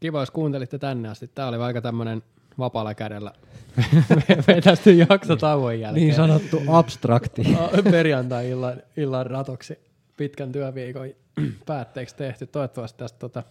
[0.00, 1.28] kiva jos kuuntelitte tänne asti.
[1.28, 2.22] Tää oli aika tämmönen
[2.58, 3.32] vapaalla kädellä
[4.48, 6.06] vetästy jakso tauon jälkeen.
[6.06, 7.42] Niin sanottu abstrakti.
[7.90, 9.78] Perjantai-illan illan ratoksi
[10.16, 11.08] pitkän työviikon
[11.66, 12.46] päätteeksi tehty.
[12.46, 13.42] Toivottavasti tästä tota,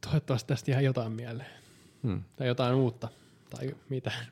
[0.00, 1.50] toivottavasti tästä ihan jotain mieleen.
[2.02, 2.22] Hmm.
[2.36, 3.08] Tai jotain uutta.
[3.50, 4.26] Tai mitään.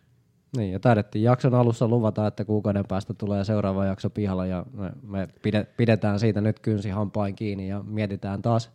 [0.56, 4.92] Niin, ja taidettiin jakson alussa luvata, että kuukauden päästä tulee seuraava jakso pihalla ja me,
[5.02, 5.28] me
[5.76, 8.70] pidetään siitä nyt kynsi hampain kiinni ja mietitään taas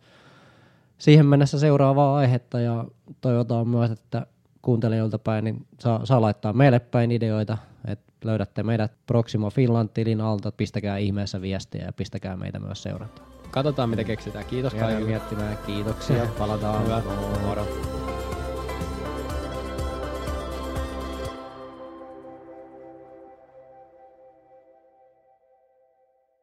[0.98, 2.84] siihen mennessä seuraavaa aihetta ja
[3.20, 4.26] toivotaan myös, että
[4.62, 10.52] kuuntelijoilta päin niin saa, saa laittaa meille päin ideoita, että löydätte meidät Proximo Finland-tilin alta,
[10.52, 13.28] pistäkää ihmeessä viestiä ja pistäkää meitä myös seurantaan.
[13.50, 14.44] Katsotaan mitä keksitään.
[14.44, 15.08] Kiitos kaikille.
[15.08, 15.58] miettimään.
[15.66, 16.26] Kiitoksia.
[16.38, 16.84] Palataan.
[16.84, 17.02] Hyvä.
[17.46, 17.93] Moro.